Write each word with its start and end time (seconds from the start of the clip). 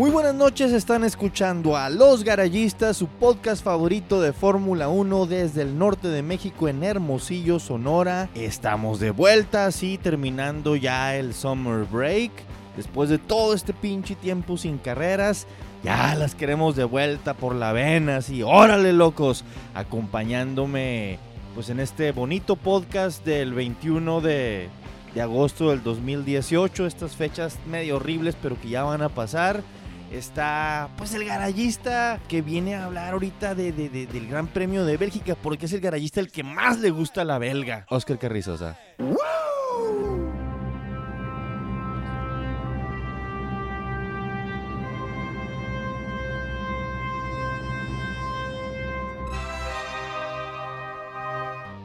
Muy 0.00 0.10
buenas 0.10 0.34
noches, 0.34 0.72
están 0.72 1.04
escuchando 1.04 1.76
a 1.76 1.90
Los 1.90 2.24
Garayistas, 2.24 2.96
su 2.96 3.06
podcast 3.06 3.62
favorito 3.62 4.22
de 4.22 4.32
Fórmula 4.32 4.88
1 4.88 5.26
desde 5.26 5.60
el 5.60 5.76
norte 5.76 6.08
de 6.08 6.22
México 6.22 6.68
en 6.68 6.82
Hermosillo, 6.82 7.58
Sonora. 7.58 8.30
Estamos 8.34 8.98
de 8.98 9.10
vuelta, 9.10 9.66
así 9.66 9.98
terminando 9.98 10.74
ya 10.74 11.16
el 11.16 11.34
summer 11.34 11.84
break. 11.84 12.32
Después 12.78 13.10
de 13.10 13.18
todo 13.18 13.52
este 13.52 13.74
pinche 13.74 14.14
tiempo 14.14 14.56
sin 14.56 14.78
carreras, 14.78 15.46
ya 15.84 16.14
las 16.14 16.34
queremos 16.34 16.76
de 16.76 16.84
vuelta 16.84 17.34
por 17.34 17.54
la 17.54 17.74
vena, 17.74 18.16
así, 18.16 18.42
órale 18.42 18.94
locos, 18.94 19.44
acompañándome 19.74 21.18
pues 21.54 21.68
en 21.68 21.78
este 21.78 22.12
bonito 22.12 22.56
podcast 22.56 23.22
del 23.26 23.52
21 23.52 24.22
de, 24.22 24.70
de 25.14 25.20
agosto 25.20 25.68
del 25.68 25.82
2018, 25.82 26.86
estas 26.86 27.16
fechas 27.16 27.58
medio 27.68 27.96
horribles 27.96 28.34
pero 28.40 28.58
que 28.58 28.70
ya 28.70 28.82
van 28.82 29.02
a 29.02 29.10
pasar 29.10 29.62
está 30.10 30.88
pues 30.96 31.14
el 31.14 31.24
garayista 31.24 32.18
que 32.28 32.42
viene 32.42 32.74
a 32.74 32.84
hablar 32.86 33.12
ahorita 33.12 33.54
de, 33.54 33.72
de- 33.72 33.88
de- 33.88 34.06
del 34.06 34.26
Gran 34.28 34.46
Premio 34.48 34.84
de 34.84 34.96
Bélgica 34.96 35.34
porque 35.40 35.66
es 35.66 35.72
el 35.72 35.80
garayista 35.80 36.20
el 36.20 36.30
que 36.30 36.42
más 36.42 36.78
le 36.80 36.90
gusta 36.90 37.22
a 37.22 37.24
la 37.24 37.38
belga. 37.38 37.86
Oscar 37.88 38.18
Carrizosa. 38.18 38.78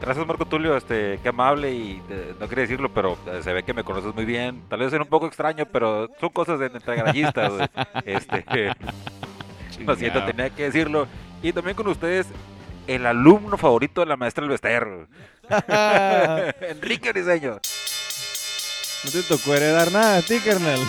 Gracias 0.06 0.28
Marco 0.28 0.46
Tulio, 0.46 0.78
este, 0.78 1.20
qué 1.24 1.30
amable 1.30 1.74
y 1.74 2.00
eh, 2.12 2.36
no 2.40 2.48
quería 2.48 2.62
decirlo, 2.62 2.94
pero 2.94 3.18
eh, 3.26 3.40
se 3.44 3.52
ve 3.52 3.64
que 3.64 3.74
me 3.74 3.84
conoces 3.84 4.14
muy 4.14 4.24
bien. 4.24 4.62
Tal 4.70 4.80
vez 4.80 4.92
sea 4.92 5.02
un 5.02 5.08
poco 5.08 5.26
extraño, 5.26 5.66
pero 5.66 6.12
son 6.20 6.30
cosas 6.30 6.60
de 6.60 6.68
entre 6.68 6.96
garayistas. 6.96 7.52
güey. 7.52 7.68
este, 8.06 8.46
lo 9.84 9.96
siento, 9.96 10.24
tenía 10.24 10.52
que 10.52 10.66
decirlo. 10.66 11.08
Y 11.42 11.52
también 11.54 11.76
con 11.76 11.88
ustedes, 11.88 12.28
el 12.86 13.04
alumno 13.08 13.58
favorito 13.58 14.02
de 14.02 14.06
la 14.06 14.16
maestra 14.16 14.46
Elvester. 14.46 15.08
Enrique 16.62 17.12
Briseño. 17.12 17.60
No 19.06 19.12
te 19.12 19.24
tocó 19.24 19.56
heredar 19.56 19.92
nada 19.92 20.18
a 20.18 20.22
ti, 20.22 20.40
carnal. 20.40 20.82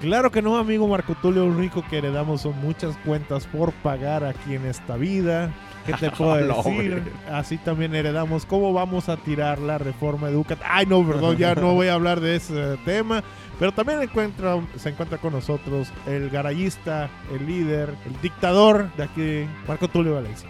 Claro 0.00 0.30
que 0.30 0.42
no, 0.42 0.56
amigo 0.58 0.86
Marco 0.86 1.16
Tulio, 1.16 1.46
lo 1.46 1.56
único 1.56 1.82
que 1.88 1.98
heredamos 1.98 2.42
son 2.42 2.60
muchas 2.60 2.96
cuentas 2.98 3.46
por 3.46 3.72
pagar 3.72 4.22
aquí 4.22 4.54
en 4.54 4.64
esta 4.64 4.96
vida. 4.96 5.52
¿Qué 5.86 5.92
te 5.94 6.10
puedo 6.16 6.36
decir? 6.36 7.02
Así 7.30 7.58
también 7.58 7.94
heredamos 7.94 8.46
cómo 8.46 8.72
vamos 8.72 9.08
a 9.08 9.16
tirar 9.16 9.58
la 9.58 9.76
reforma 9.76 10.28
educativa. 10.28 10.68
Ay, 10.70 10.86
no, 10.86 11.04
perdón, 11.04 11.36
ya 11.36 11.54
no 11.56 11.74
voy 11.74 11.88
a 11.88 11.94
hablar 11.94 12.20
de 12.20 12.36
ese 12.36 12.76
tema. 12.84 13.24
Pero 13.58 13.72
también 13.72 14.00
encuentra, 14.00 14.56
se 14.76 14.90
encuentra 14.90 15.18
con 15.18 15.32
nosotros 15.32 15.88
el 16.06 16.30
garayista, 16.30 17.10
el 17.32 17.44
líder, 17.44 17.92
el 18.06 18.20
dictador 18.22 18.94
de 18.96 19.02
aquí, 19.02 19.50
Marco 19.66 19.88
Tulio 19.88 20.14
Valencia. 20.14 20.48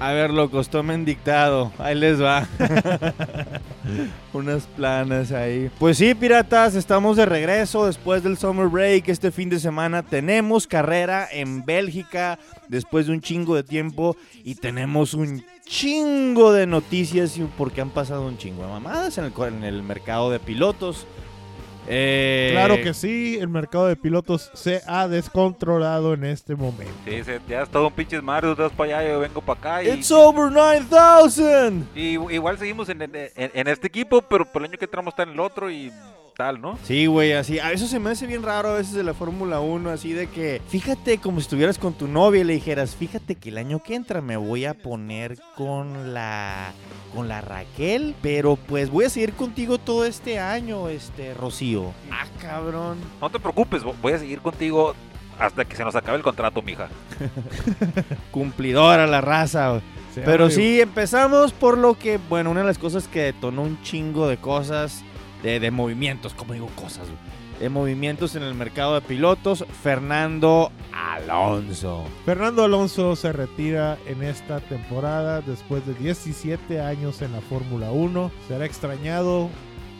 A 0.00 0.12
ver, 0.12 0.30
locos, 0.30 0.68
tomen 0.68 1.04
dictado. 1.04 1.72
Ahí 1.76 1.96
les 1.96 2.22
va. 2.22 2.46
Unas 4.32 4.64
planas 4.66 5.32
ahí. 5.32 5.70
Pues 5.78 5.98
sí, 5.98 6.14
piratas, 6.14 6.76
estamos 6.76 7.16
de 7.16 7.26
regreso 7.26 7.84
después 7.84 8.22
del 8.22 8.38
summer 8.38 8.68
break. 8.68 9.08
Este 9.08 9.32
fin 9.32 9.48
de 9.48 9.58
semana 9.58 10.04
tenemos 10.04 10.68
carrera 10.68 11.26
en 11.32 11.64
Bélgica 11.64 12.38
después 12.68 13.06
de 13.06 13.12
un 13.12 13.20
chingo 13.20 13.56
de 13.56 13.64
tiempo 13.64 14.16
y 14.44 14.54
tenemos 14.54 15.14
un 15.14 15.44
chingo 15.66 16.52
de 16.52 16.68
noticias 16.68 17.36
y 17.36 17.42
porque 17.58 17.80
han 17.80 17.90
pasado 17.90 18.24
un 18.24 18.38
chingo 18.38 18.62
de 18.62 18.68
mamadas 18.68 19.18
en 19.18 19.24
el, 19.24 19.32
en 19.48 19.64
el 19.64 19.82
mercado 19.82 20.30
de 20.30 20.38
pilotos. 20.38 21.08
Eh, 21.90 22.50
Claro 22.52 22.76
que 22.82 22.92
sí, 22.94 23.38
el 23.40 23.48
mercado 23.48 23.86
de 23.86 23.96
pilotos 23.96 24.50
se 24.54 24.82
ha 24.86 25.08
descontrolado 25.08 26.14
en 26.14 26.24
este 26.24 26.54
momento. 26.54 26.92
Sí, 27.06 27.22
sí, 27.24 27.32
ya 27.48 27.62
es 27.62 27.68
todo 27.70 27.86
un 27.88 27.92
pinche 27.92 28.20
mar, 28.20 28.42
tú 28.42 28.54
vas 28.56 28.72
para 28.72 28.98
allá, 28.98 29.10
yo 29.10 29.20
vengo 29.20 29.40
para 29.40 29.58
acá. 29.58 29.82
Y, 29.82 29.88
It's 29.90 30.10
over 30.10 30.50
9000. 30.52 31.84
y 31.94 32.18
igual 32.34 32.58
seguimos 32.58 32.88
en, 32.88 33.02
en- 33.02 33.10
en- 33.14 33.50
en 33.54 33.68
este 33.68 33.86
equipo, 33.86 34.20
pero 34.22 34.44
por 34.44 34.62
el 34.62 34.68
año 34.70 34.78
que 34.78 34.84
entramos 34.84 35.12
está 35.12 35.22
en 35.22 35.30
el 35.30 35.40
otro 35.40 35.70
y 35.70 35.90
tal, 36.38 36.60
¿no? 36.60 36.78
Sí, 36.84 37.06
güey, 37.06 37.32
así. 37.32 37.58
A 37.58 37.72
eso 37.72 37.88
se 37.88 37.98
me 37.98 38.10
hace 38.10 38.24
bien 38.28 38.44
raro 38.44 38.68
a 38.68 38.74
veces 38.74 38.94
de 38.94 39.02
la 39.02 39.12
Fórmula 39.12 39.58
1, 39.58 39.90
así 39.90 40.12
de 40.12 40.28
que, 40.28 40.62
fíjate 40.68 41.18
como 41.18 41.40
si 41.40 41.46
estuvieras 41.46 41.78
con 41.78 41.94
tu 41.94 42.06
novia 42.06 42.42
y 42.42 42.44
le 42.44 42.52
dijeras, 42.52 42.94
fíjate 42.94 43.34
que 43.34 43.48
el 43.48 43.58
año 43.58 43.82
que 43.82 43.96
entra 43.96 44.20
me 44.20 44.36
voy 44.36 44.64
a 44.64 44.74
poner 44.74 45.36
con 45.56 46.14
la 46.14 46.70
con 47.12 47.26
la 47.26 47.40
Raquel, 47.40 48.14
pero 48.22 48.54
pues 48.54 48.88
voy 48.88 49.06
a 49.06 49.10
seguir 49.10 49.32
contigo 49.32 49.78
todo 49.78 50.04
este 50.04 50.38
año, 50.38 50.88
este 50.88 51.34
Rocío. 51.34 51.92
Ah, 52.12 52.26
cabrón. 52.40 52.98
No 53.20 53.30
te 53.30 53.40
preocupes, 53.40 53.82
vo- 53.82 53.94
voy 54.00 54.12
a 54.12 54.18
seguir 54.20 54.38
contigo 54.40 54.94
hasta 55.40 55.64
que 55.64 55.74
se 55.74 55.82
nos 55.84 55.96
acabe 55.96 56.18
el 56.18 56.22
contrato, 56.22 56.62
mija. 56.62 56.88
Cumplidora 58.30 59.08
la 59.08 59.20
raza. 59.20 59.80
Pero 60.14 60.50
sí, 60.50 60.80
empezamos 60.80 61.52
por 61.52 61.78
lo 61.78 61.94
que, 61.98 62.18
bueno, 62.28 62.50
una 62.52 62.60
de 62.60 62.66
las 62.66 62.78
cosas 62.78 63.08
que 63.08 63.22
detonó 63.22 63.62
un 63.62 63.80
chingo 63.82 64.28
de 64.28 64.36
cosas, 64.36 65.02
de, 65.42 65.60
de 65.60 65.70
movimientos, 65.70 66.34
como 66.34 66.54
digo 66.54 66.68
cosas, 66.74 67.06
de 67.60 67.68
movimientos 67.68 68.36
en 68.36 68.42
el 68.42 68.54
mercado 68.54 68.94
de 68.94 69.00
pilotos, 69.00 69.64
Fernando 69.82 70.70
Alonso. 70.92 72.04
Fernando 72.24 72.64
Alonso 72.64 73.16
se 73.16 73.32
retira 73.32 73.98
en 74.06 74.22
esta 74.22 74.60
temporada 74.60 75.40
después 75.40 75.84
de 75.86 75.94
17 75.94 76.80
años 76.80 77.20
en 77.22 77.32
la 77.32 77.40
Fórmula 77.40 77.90
1. 77.90 78.30
Será 78.46 78.64
extrañado 78.64 79.48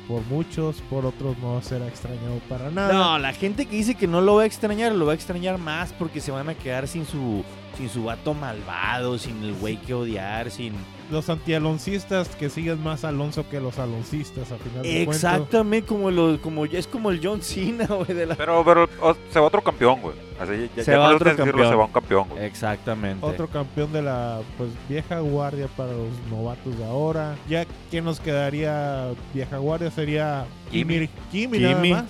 por 0.06 0.22
muchos, 0.26 0.80
por 0.88 1.04
otros 1.04 1.36
no 1.38 1.60
será 1.60 1.86
extrañado 1.86 2.40
para 2.48 2.70
nada. 2.70 2.92
No, 2.92 3.18
la 3.18 3.32
gente 3.32 3.66
que 3.66 3.76
dice 3.76 3.94
que 3.94 4.06
no 4.06 4.20
lo 4.20 4.36
va 4.36 4.42
a 4.42 4.46
extrañar, 4.46 4.92
lo 4.92 5.06
va 5.06 5.12
a 5.12 5.14
extrañar 5.16 5.58
más 5.58 5.92
porque 5.92 6.20
se 6.20 6.30
van 6.30 6.48
a 6.48 6.54
quedar 6.54 6.88
sin 6.88 7.06
su, 7.06 7.44
sin 7.76 7.88
su 7.88 8.04
vato 8.04 8.34
malvado, 8.34 9.18
sin 9.18 9.42
el 9.42 9.54
güey 9.54 9.76
que 9.76 9.94
odiar, 9.94 10.50
sin... 10.50 10.74
Los 11.10 11.30
antialoncistas 11.30 12.28
que 12.36 12.50
siguen 12.50 12.82
más 12.82 13.02
Alonso 13.02 13.48
que 13.48 13.60
los 13.60 13.78
aloncistas 13.78 14.52
a 14.52 14.58
final 14.58 14.82
de 14.82 15.06
cuentas. 15.06 15.16
Exactamente 15.16 15.86
como, 15.88 16.10
lo, 16.10 16.38
como 16.42 16.66
es 16.66 16.86
como 16.86 17.10
el 17.10 17.20
John 17.22 17.40
Cena, 17.40 17.86
güey, 17.88 18.12
de 18.12 18.26
la... 18.26 18.34
Pero, 18.34 18.62
pero 18.64 18.88
o- 19.00 19.16
se 19.32 19.40
va 19.40 19.46
otro 19.46 19.62
campeón, 19.62 20.00
güey. 20.02 20.14
Así, 20.38 20.70
ya, 20.76 20.84
Se 20.84 20.90
ya 20.92 20.98
va 20.98 21.06
con 21.06 21.14
otro 21.16 21.30
eso 21.30 21.36
decirlo, 21.38 21.52
campeón. 21.62 21.72
Se 21.72 21.76
va 21.76 21.84
un 21.86 21.92
campeón, 21.92 22.28
güey. 22.28 22.44
Exactamente. 22.44 23.24
Otro 23.26 23.48
campeón 23.48 23.92
de 23.92 24.02
la 24.02 24.40
pues 24.58 24.70
vieja 24.88 25.18
guardia 25.20 25.66
para 25.76 25.92
los 25.92 26.10
novatos 26.30 26.76
de 26.78 26.84
ahora. 26.84 27.36
Ya 27.48 27.66
que 27.90 28.02
nos 28.02 28.20
quedaría 28.20 29.08
vieja 29.32 29.56
guardia 29.56 29.90
sería 29.90 30.44
Kimi. 30.70 31.08
Kimi, 31.32 31.58
Kimi 31.58 31.58
nada 31.58 31.84
más. 31.84 32.04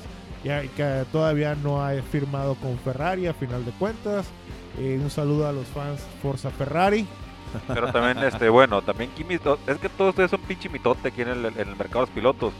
Ya 0.45 0.63
que 0.63 1.05
todavía 1.13 1.55
no 1.55 1.83
ha 1.85 1.93
firmado 2.03 2.55
con 2.57 2.77
Ferrari 2.79 3.27
a 3.29 3.35
final 3.35 3.65
de 3.65 3.71
cuentas. 3.73 4.27
Eh, 4.78 4.99
un 5.03 5.11
saludo 5.11 5.49
a 5.49 5.53
los 5.53 5.66
fans 5.66 6.00
Forza 6.22 6.50
Ferrari. 6.50 7.06
Pero 7.66 7.91
también, 7.93 8.19
este, 8.25 8.49
bueno, 8.49 8.83
también 8.83 9.11
Kimi, 9.16 9.34
es 9.34 9.78
que 9.78 9.89
todos 9.89 10.11
ustedes 10.11 10.31
son 10.31 10.41
pinche 10.41 10.69
mitote 10.69 11.09
aquí 11.09 11.22
en 11.22 11.28
el, 11.28 11.44
en 11.47 11.69
el 11.69 11.77
mercado 11.77 12.00
de 12.00 12.06
los 12.06 12.11
pilotos. 12.11 12.53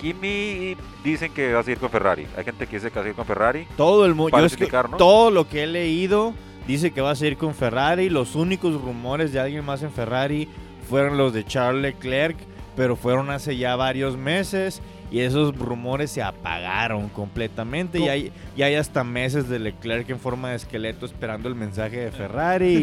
Kimi 0.00 0.76
dicen 1.02 1.32
que 1.32 1.54
va 1.54 1.60
a 1.60 1.62
seguir 1.62 1.78
con 1.78 1.90
Ferrari. 1.90 2.26
Hay 2.36 2.44
gente 2.44 2.66
que 2.66 2.76
dice 2.76 2.90
que 2.90 2.96
va 2.96 3.00
a 3.00 3.04
seguir 3.04 3.16
con 3.16 3.26
Ferrari. 3.26 3.66
Todo 3.76 4.04
el 4.04 4.14
mundo, 4.14 4.30
Para 4.30 4.46
explicar, 4.46 4.90
¿no? 4.90 4.96
todo 4.98 5.30
lo 5.30 5.48
que 5.48 5.62
he 5.64 5.66
leído 5.66 6.34
dice 6.66 6.90
que 6.90 7.00
va 7.00 7.12
a 7.12 7.16
seguir 7.16 7.38
con 7.38 7.54
Ferrari. 7.54 8.10
Los 8.10 8.34
únicos 8.34 8.80
rumores 8.80 9.32
de 9.32 9.40
alguien 9.40 9.64
más 9.64 9.82
en 9.82 9.90
Ferrari 9.90 10.48
fueron 10.88 11.16
los 11.16 11.32
de 11.32 11.44
Charles 11.44 11.82
Leclerc, 11.82 12.36
pero 12.76 12.94
fueron 12.94 13.30
hace 13.30 13.56
ya 13.56 13.74
varios 13.74 14.16
meses 14.16 14.82
y 15.10 15.20
esos 15.20 15.56
rumores 15.56 16.10
se 16.10 16.22
apagaron 16.22 17.08
completamente. 17.08 17.98
Y 17.98 18.08
hay, 18.08 18.32
y 18.56 18.62
hay 18.62 18.74
hasta 18.74 19.04
meses 19.04 19.48
de 19.48 19.58
Leclerc 19.58 20.08
en 20.10 20.18
forma 20.18 20.50
de 20.50 20.56
esqueleto 20.56 21.06
esperando 21.06 21.48
el 21.48 21.54
mensaje 21.54 21.98
de 21.98 22.10
Ferrari. 22.12 22.74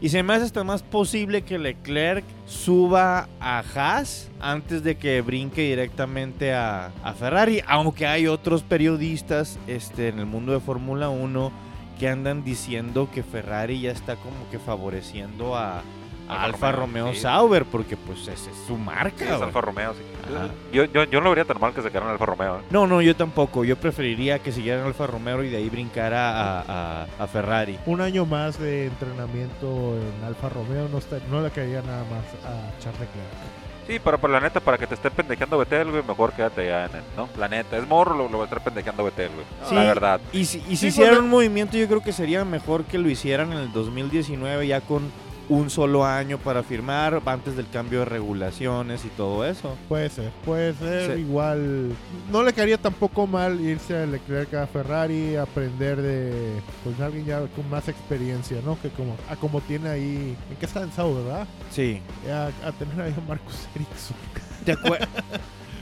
Y, 0.00 0.06
y 0.06 0.08
se 0.08 0.22
me 0.22 0.34
hace 0.34 0.44
hasta 0.44 0.64
más 0.64 0.82
posible 0.82 1.42
que 1.42 1.58
Leclerc 1.58 2.24
suba 2.46 3.28
a 3.40 3.62
Haas 3.74 4.30
antes 4.40 4.82
de 4.82 4.96
que 4.96 5.20
brinque 5.20 5.62
directamente 5.62 6.52
a, 6.52 6.90
a 7.02 7.12
Ferrari. 7.14 7.62
Aunque 7.66 8.06
hay 8.06 8.26
otros 8.26 8.62
periodistas 8.62 9.58
este, 9.66 10.08
en 10.08 10.18
el 10.18 10.26
mundo 10.26 10.52
de 10.52 10.60
Fórmula 10.60 11.08
1 11.08 11.68
que 11.98 12.08
andan 12.08 12.44
diciendo 12.44 13.08
que 13.12 13.22
Ferrari 13.22 13.80
ya 13.80 13.90
está 13.90 14.16
como 14.16 14.48
que 14.50 14.58
favoreciendo 14.58 15.56
a 15.56 15.82
Alfa 16.28 16.44
Alfa 16.44 16.72
Romeo, 16.72 17.04
Romeo 17.06 17.14
sí. 17.14 17.20
Sauber 17.20 17.64
porque 17.64 17.96
pues 17.96 18.20
esa 18.28 18.32
es 18.50 18.56
su 18.66 18.76
marca. 18.76 19.16
Sí, 19.18 19.24
es. 19.24 19.42
Alfa 19.42 19.60
Romeo, 19.60 19.94
sí. 19.94 20.00
Ajá. 20.34 20.48
Yo, 20.72 20.84
yo, 20.84 21.04
yo 21.04 21.20
no 21.20 21.24
lo 21.24 21.30
vería 21.30 21.44
tan 21.44 21.60
mal 21.60 21.72
que 21.72 21.82
se 21.82 21.88
quedaran 21.90 22.10
Alfa 22.10 22.26
Romeo. 22.26 22.58
¿eh? 22.58 22.62
No, 22.70 22.86
no, 22.86 23.00
yo 23.02 23.16
tampoco. 23.16 23.64
Yo 23.64 23.76
preferiría 23.76 24.38
que 24.40 24.52
siguieran 24.52 24.84
Alfa 24.86 25.06
Romeo 25.06 25.42
y 25.42 25.48
de 25.48 25.56
ahí 25.56 25.68
brincara 25.70 26.30
a, 26.60 26.64
a- 27.02 27.06
a 27.18 27.26
Ferrari. 27.26 27.78
Un 27.86 28.00
año 28.00 28.26
más 28.26 28.58
de 28.58 28.86
entrenamiento 28.86 29.96
en 29.96 30.24
Alfa 30.24 30.48
Romeo 30.48 30.88
no, 30.88 30.98
está- 30.98 31.18
no 31.30 31.40
le 31.42 31.50
caería 31.50 31.82
nada 31.82 32.02
más 32.04 32.24
a 32.44 32.78
Charles 32.80 33.00
Leclerc. 33.00 33.28
Sí, 33.86 33.98
pero 34.04 34.18
por 34.18 34.28
la 34.28 34.38
neta, 34.38 34.60
para 34.60 34.76
que 34.76 34.86
te 34.86 34.94
esté 34.94 35.10
pendejeando 35.10 35.56
Betel, 35.56 35.90
güey, 35.90 36.02
mejor 36.06 36.34
quédate 36.34 36.66
ya 36.66 36.84
en 36.84 36.96
el, 36.96 37.02
¿no? 37.16 37.26
La 37.38 37.48
neta, 37.48 37.78
es 37.78 37.88
morro, 37.88 38.14
lo, 38.14 38.28
lo 38.28 38.36
va 38.36 38.44
a 38.44 38.46
estar 38.46 38.62
pendejeando 38.62 39.02
Betel, 39.02 39.30
güey. 39.34 39.46
Sí. 39.66 39.74
La 39.74 39.84
verdad. 39.84 40.20
Y 40.30 40.44
si, 40.44 40.58
y 40.58 40.62
si 40.62 40.76
Sí, 40.76 40.86
hicieran 40.88 41.14
pues, 41.14 41.24
un 41.24 41.30
movimiento, 41.30 41.78
yo 41.78 41.86
creo 41.88 42.02
que 42.02 42.12
sería 42.12 42.44
mejor 42.44 42.84
que 42.84 42.98
lo 42.98 43.08
hicieran 43.08 43.50
en 43.52 43.58
el 43.60 43.72
2019 43.72 44.66
ya 44.66 44.82
con 44.82 45.10
un 45.48 45.70
solo 45.70 46.04
año 46.04 46.36
para 46.38 46.62
firmar 46.62 47.22
antes 47.24 47.56
del 47.56 47.68
cambio 47.70 48.00
de 48.00 48.04
regulaciones 48.04 49.04
y 49.04 49.08
todo 49.08 49.44
eso. 49.46 49.76
Puede 49.88 50.10
ser, 50.10 50.30
puede 50.44 50.74
ser 50.74 51.14
Sí. 51.14 51.20
igual. 51.22 51.92
No 52.30 52.42
le 52.42 52.52
caería 52.52 52.76
tampoco 52.78 53.26
mal 53.26 53.58
irse 53.60 53.96
a 53.96 54.04
Leclerc 54.06 54.52
a 54.54 54.66
Ferrari, 54.66 55.36
aprender 55.36 56.02
de 56.02 56.60
pues 56.84 57.00
alguien 57.00 57.24
ya 57.24 57.40
con 57.56 57.68
más 57.70 57.88
experiencia, 57.88 58.58
¿no? 58.64 58.78
Que 58.80 58.90
como, 58.90 59.16
a 59.30 59.36
como 59.36 59.60
tiene 59.62 59.88
ahí, 59.88 60.36
¿en 60.50 60.56
qué 60.60 60.66
está 60.66 60.82
en 60.82 60.92
Sauber, 60.92 61.24
verdad? 61.24 61.46
Sí. 61.70 62.02
A, 62.30 62.50
a 62.68 62.72
tener 62.72 63.00
ahí 63.00 63.14
a 63.16 63.28
Marcus 63.28 63.66
Ericsson. 63.74 64.16
¿Te 64.64 64.74
acuer- 64.74 65.06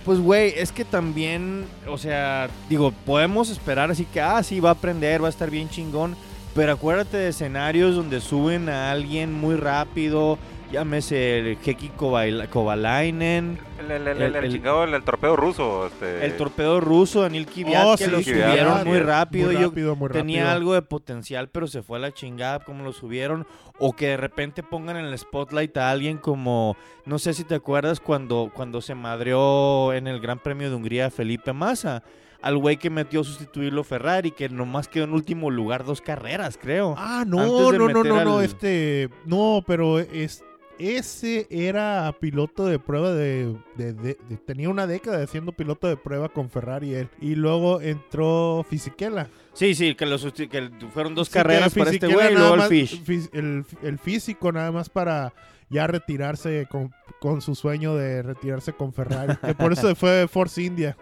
Pues, 0.05 0.21
güey, 0.21 0.55
es 0.57 0.71
que 0.71 0.85
también, 0.85 1.65
o 1.89 1.99
sea, 1.99 2.49
digo, 2.69 2.93
podemos 3.05 3.51
esperar 3.51 3.91
así 3.91 4.05
que, 4.05 4.21
ah, 4.21 4.41
sí, 4.45 4.61
va 4.61 4.69
a 4.69 4.73
aprender, 4.75 5.21
va 5.21 5.27
a 5.27 5.31
estar 5.31 5.51
bien 5.51 5.69
chingón. 5.69 6.15
Pero 6.57 6.73
acuérdate 6.73 7.19
de 7.19 7.29
escenarios 7.29 7.95
donde 7.95 8.21
suben 8.21 8.71
a 8.71 8.91
alguien 8.91 9.31
muy 9.33 9.57
rápido, 9.57 10.39
llámese 10.73 11.39
el 11.41 11.59
Heki 11.63 11.91
Koval- 11.91 12.49
Kovalainen, 12.49 13.59
El, 13.79 13.91
el, 13.91 14.09
el, 14.09 14.17
el, 14.17 14.23
El- 14.23 14.37
el 14.37 14.45
el- 14.47 14.53
chingado, 14.53 14.85
el, 14.85 14.95
el 14.95 15.03
torpedo 15.05 15.37
ruso, 15.37 15.87
este... 15.87 16.25
el 16.25 16.35
torpedo 16.39 16.81
ruso, 16.81 17.21
Daniel 17.21 17.47
Kvyat, 17.47 17.85
Oh, 17.87 17.97
que 17.99 18.07
sí, 18.07 18.11
lo 18.11 18.23
Kvyat, 18.23 18.49
subieron 18.51 18.85
muy 18.89 18.99
rápido. 19.01 19.47
muy 19.53 19.61
Yo 19.61 19.69
rápido, 19.69 19.97
muy 19.97 20.09
tenía 20.09 20.45
rápido. 20.45 20.57
algo 20.57 20.73
de 20.75 20.83
potencial, 20.83 21.51
pero 21.51 21.67
se 21.67 21.83
fue 21.83 21.99
a 21.99 22.01
la 22.01 22.13
chingada 22.13 22.61
como 22.61 22.85
lo 22.85 22.95
subieron. 22.95 23.47
O 23.79 23.93
que 23.93 24.07
de 24.09 24.17
repente 24.17 24.63
pongan 24.63 24.97
en 24.97 25.05
el 25.05 25.19
spotlight 25.19 25.77
a 25.77 25.91
alguien 25.91 26.17
como, 26.17 26.75
no 27.05 27.19
sé 27.19 27.35
si 27.35 27.45
te 27.45 27.55
acuerdas 27.57 28.01
cuando, 28.01 28.51
cuando 28.55 28.81
se 28.81 28.95
madreó 28.95 29.93
en 29.93 30.07
el 30.07 30.21
Gran 30.21 30.39
Premio 30.39 30.71
de 30.71 30.75
Hungría 30.75 31.11
Felipe 31.11 31.53
Massa. 31.53 32.03
Al 32.47 32.57
güey 32.59 32.77
que 32.77 32.91
metió 32.91 33.23
a 33.23 33.25
sustituirlo 33.25 33.83
Ferrari, 33.83 34.31
que 34.31 34.49
nomás 34.49 34.87
quedó 34.89 35.05
en 35.05 35.13
último 35.15 35.51
lugar 35.51 35.85
dos 35.85 36.01
carreras, 36.01 36.57
creo. 36.61 36.95
Ah, 36.97 37.25
no, 37.27 37.73
no, 37.73 37.73
no, 37.89 38.05
no, 38.05 38.25
no, 38.25 38.41
este, 38.41 39.09
no, 39.25 39.65
pero 39.67 39.99
es, 39.99 40.45
ese 40.79 41.47
era 41.51 42.15
piloto 42.21 42.67
de 42.67 42.79
prueba 42.79 43.13
de, 43.13 43.57
de- 43.77 43.93
de- 43.95 44.19
de- 44.29 44.37
tenía 44.37 44.69
una 44.69 44.87
década 44.87 45.25
haciendo 45.25 45.53
piloto 45.53 45.89
de 45.89 45.97
prueba 45.97 46.29
con 46.29 46.49
Ferrari 46.51 46.95
él, 46.95 47.09
y 47.21 47.35
luego 47.35 47.81
entró 47.81 48.65
Fisichella. 48.69 49.29
Sí, 49.55 49.75
sí, 49.75 49.95
que, 49.95 50.07
lo 50.07 50.17
susti- 50.19 50.49
que 50.49 50.71
fueron 50.93 51.15
dos 51.15 51.29
Sí, 51.29 51.35
carreras 51.35 51.75
para 51.75 51.91
este 51.91 52.07
güey 52.07 52.33
y 52.33 52.37
luego 52.37 52.55
el 52.55 52.61
más- 52.61 52.69
Fish. 52.69 53.03
fis- 53.05 53.31
el, 53.33 53.65
el 53.83 53.99
físico 53.99 54.53
nada 54.53 54.71
más 54.71 54.89
para 54.89 55.33
ya 55.69 55.87
retirarse 55.89 56.69
con, 56.71 56.93
con 57.21 57.41
su 57.41 57.55
sueño 57.57 57.97
de 57.97 58.23
retirarse 58.23 58.73
con 58.73 58.93
Ferrari, 58.93 59.35
que 59.45 59.55
por 59.55 59.73
eso 59.73 59.93
fue 59.97 60.29
Force 60.29 60.63
India. 60.63 60.97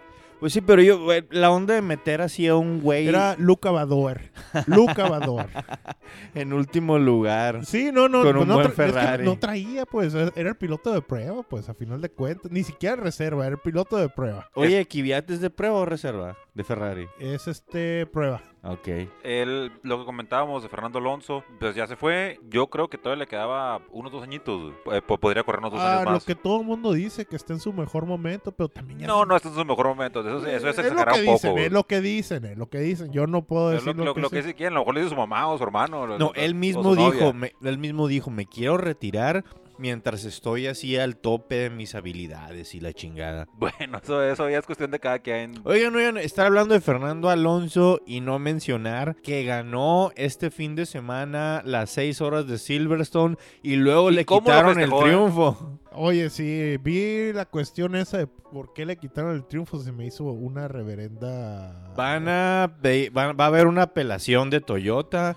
Pues 0.45 0.53
sí, 0.53 0.61
pero 0.61 0.79
yo, 0.83 0.99
güey, 1.03 1.25
la 1.31 1.49
onda 1.49 1.73
de 1.73 1.81
meter 1.81 2.21
así 2.21 2.47
a 2.47 2.55
un 2.55 2.79
güey 2.79 3.07
Era 3.07 3.35
Luca 3.39 3.71
Badoer. 3.71 4.31
Luca 4.67 5.09
Badoer. 5.09 5.49
en 6.35 6.53
último 6.53 6.99
lugar. 6.99 7.65
Sí, 7.65 7.89
no, 7.91 8.07
no, 8.07 8.21
Con 8.21 8.33
pues 8.33 8.43
un 8.43 8.47
no, 8.49 8.53
buen 8.53 8.67
tra- 8.67 8.69
es 8.69 8.75
que 8.75 8.83
Ferrari. 8.93 9.25
no 9.25 9.39
traía, 9.39 9.87
pues, 9.87 10.13
era 10.13 10.49
el 10.49 10.55
piloto 10.55 10.91
de 10.93 11.01
prueba, 11.01 11.41
pues, 11.41 11.67
a 11.67 11.73
final 11.73 11.99
de 11.99 12.09
cuentas. 12.09 12.51
Ni 12.51 12.63
siquiera 12.63 12.95
reserva, 12.95 13.47
era 13.47 13.55
el 13.55 13.61
piloto 13.61 13.97
de 13.97 14.07
prueba. 14.07 14.47
Oye, 14.53 14.85
¿Kvyat 14.85 15.31
es 15.31 15.41
de 15.41 15.49
prueba 15.49 15.77
o 15.79 15.85
reserva? 15.85 16.37
De 16.53 16.63
Ferrari. 16.63 17.07
Es 17.19 17.47
este 17.47 18.05
prueba. 18.05 18.41
Ok. 18.63 18.87
El, 19.23 19.71
lo 19.83 19.99
que 19.99 20.05
comentábamos 20.05 20.63
de 20.63 20.69
Fernando 20.69 20.99
Alonso, 20.99 21.43
pues 21.59 21.75
ya 21.75 21.85
se 21.85 21.95
fue. 21.97 22.39
Yo 22.49 22.67
creo 22.67 22.87
que 22.87 22.97
todavía 22.97 23.25
le 23.25 23.27
quedaba 23.27 23.81
unos 23.91 24.11
dos 24.11 24.23
añitos. 24.23 24.73
Eh, 24.91 25.01
po- 25.05 25.17
podría 25.19 25.43
correr 25.43 25.59
unos 25.59 25.73
dos 25.73 25.81
Ah, 25.81 25.95
años 25.97 26.05
lo 26.05 26.11
más. 26.11 26.23
que 26.25 26.33
todo 26.33 26.61
el 26.61 26.65
mundo 26.65 26.93
dice 26.93 27.25
que 27.25 27.35
está 27.35 27.51
en 27.53 27.59
su 27.59 27.73
mejor 27.73 28.05
momento, 28.05 28.51
pero 28.53 28.69
también 28.69 28.99
ya 28.99 29.07
No, 29.07 29.21
se- 29.21 29.25
no, 29.27 29.35
este 29.35 29.49
es 29.49 29.53
su 29.55 29.65
mejor 29.65 29.87
momento. 29.87 30.23
Eso, 30.39 30.47
eso 30.47 30.67
es 30.69 30.77
es 30.77 30.77
lo 30.77 30.81
exagerar 30.99 31.13
que 31.13 31.19
un 31.21 31.25
poco. 31.25 31.35
dicen, 31.37 31.57
es 31.57 31.71
lo 31.71 31.83
que 31.85 32.01
dicen, 32.01 32.45
es 32.45 32.57
lo 32.57 32.69
que 32.69 32.79
dicen. 32.79 33.11
Yo 33.11 33.27
no 33.27 33.43
puedo 33.43 33.69
decir 33.71 33.87
lo, 33.87 33.93
lo, 33.93 34.05
lo- 34.05 34.13
que 34.15 34.21
lo 34.21 34.29
que 34.29 34.35
sé. 34.37 34.41
dice 34.43 34.55
quién, 34.55 34.67
a 34.69 34.75
lo 34.75 34.79
mejor 34.81 34.93
le 34.95 35.01
dice 35.01 35.09
su 35.11 35.15
mamá 35.17 35.47
o 35.47 35.57
su 35.57 35.63
hermano. 35.63 36.17
No, 36.17 36.27
o- 36.27 36.33
él 36.35 36.51
o 36.51 36.55
mismo 36.55 36.95
dijo, 36.95 37.33
me- 37.33 37.53
él 37.63 37.77
mismo 37.77 38.07
dijo, 38.07 38.29
me 38.31 38.45
quiero 38.45 38.77
retirar 38.77 39.43
mientras 39.77 40.25
estoy 40.25 40.67
así 40.67 40.97
al 40.97 41.17
tope 41.17 41.55
de 41.55 41.69
mis 41.69 41.95
habilidades 41.95 42.75
y 42.75 42.79
la 42.79 42.93
chingada. 42.93 43.47
Bueno, 43.57 43.99
eso, 44.01 44.23
eso 44.23 44.49
ya 44.49 44.59
es 44.59 44.65
cuestión 44.65 44.91
de 44.91 44.99
cada 44.99 45.19
quien. 45.19 45.59
Oigan, 45.63 45.95
oigan, 45.95 46.17
estar 46.17 46.45
hablando 46.45 46.73
de 46.75 46.81
Fernando 46.81 47.29
Alonso 47.29 47.99
y 48.05 48.21
no 48.21 48.37
mencionar 48.37 49.15
que 49.23 49.43
ganó 49.43 50.11
este 50.15 50.51
fin 50.51 50.75
de 50.75 50.85
semana 50.85 51.61
las 51.65 51.89
seis 51.89 52.21
horas 52.21 52.47
de 52.47 52.57
Silverstone 52.59 53.37
y 53.63 53.75
luego 53.77 54.11
¿Y 54.11 54.15
le 54.15 54.25
quitaron 54.25 54.79
el 54.79 54.91
eh? 54.91 54.95
triunfo. 55.01 55.79
Oye, 55.91 56.29
sí, 56.29 56.77
vi 56.81 57.33
la 57.33 57.45
cuestión 57.45 57.95
esa 57.95 58.17
de 58.17 58.27
por 58.27 58.73
qué 58.73 58.85
le 58.85 58.97
quitaron 58.97 59.33
el 59.35 59.45
triunfo. 59.45 59.79
Se 59.79 59.91
me 59.91 60.05
hizo 60.05 60.25
una 60.25 60.67
reverenda. 60.67 61.93
Van 61.95 62.27
a, 62.27 62.71
va 63.17 63.43
a 63.43 63.47
haber 63.47 63.67
una 63.67 63.83
apelación 63.83 64.49
de 64.49 64.61
Toyota 64.61 65.35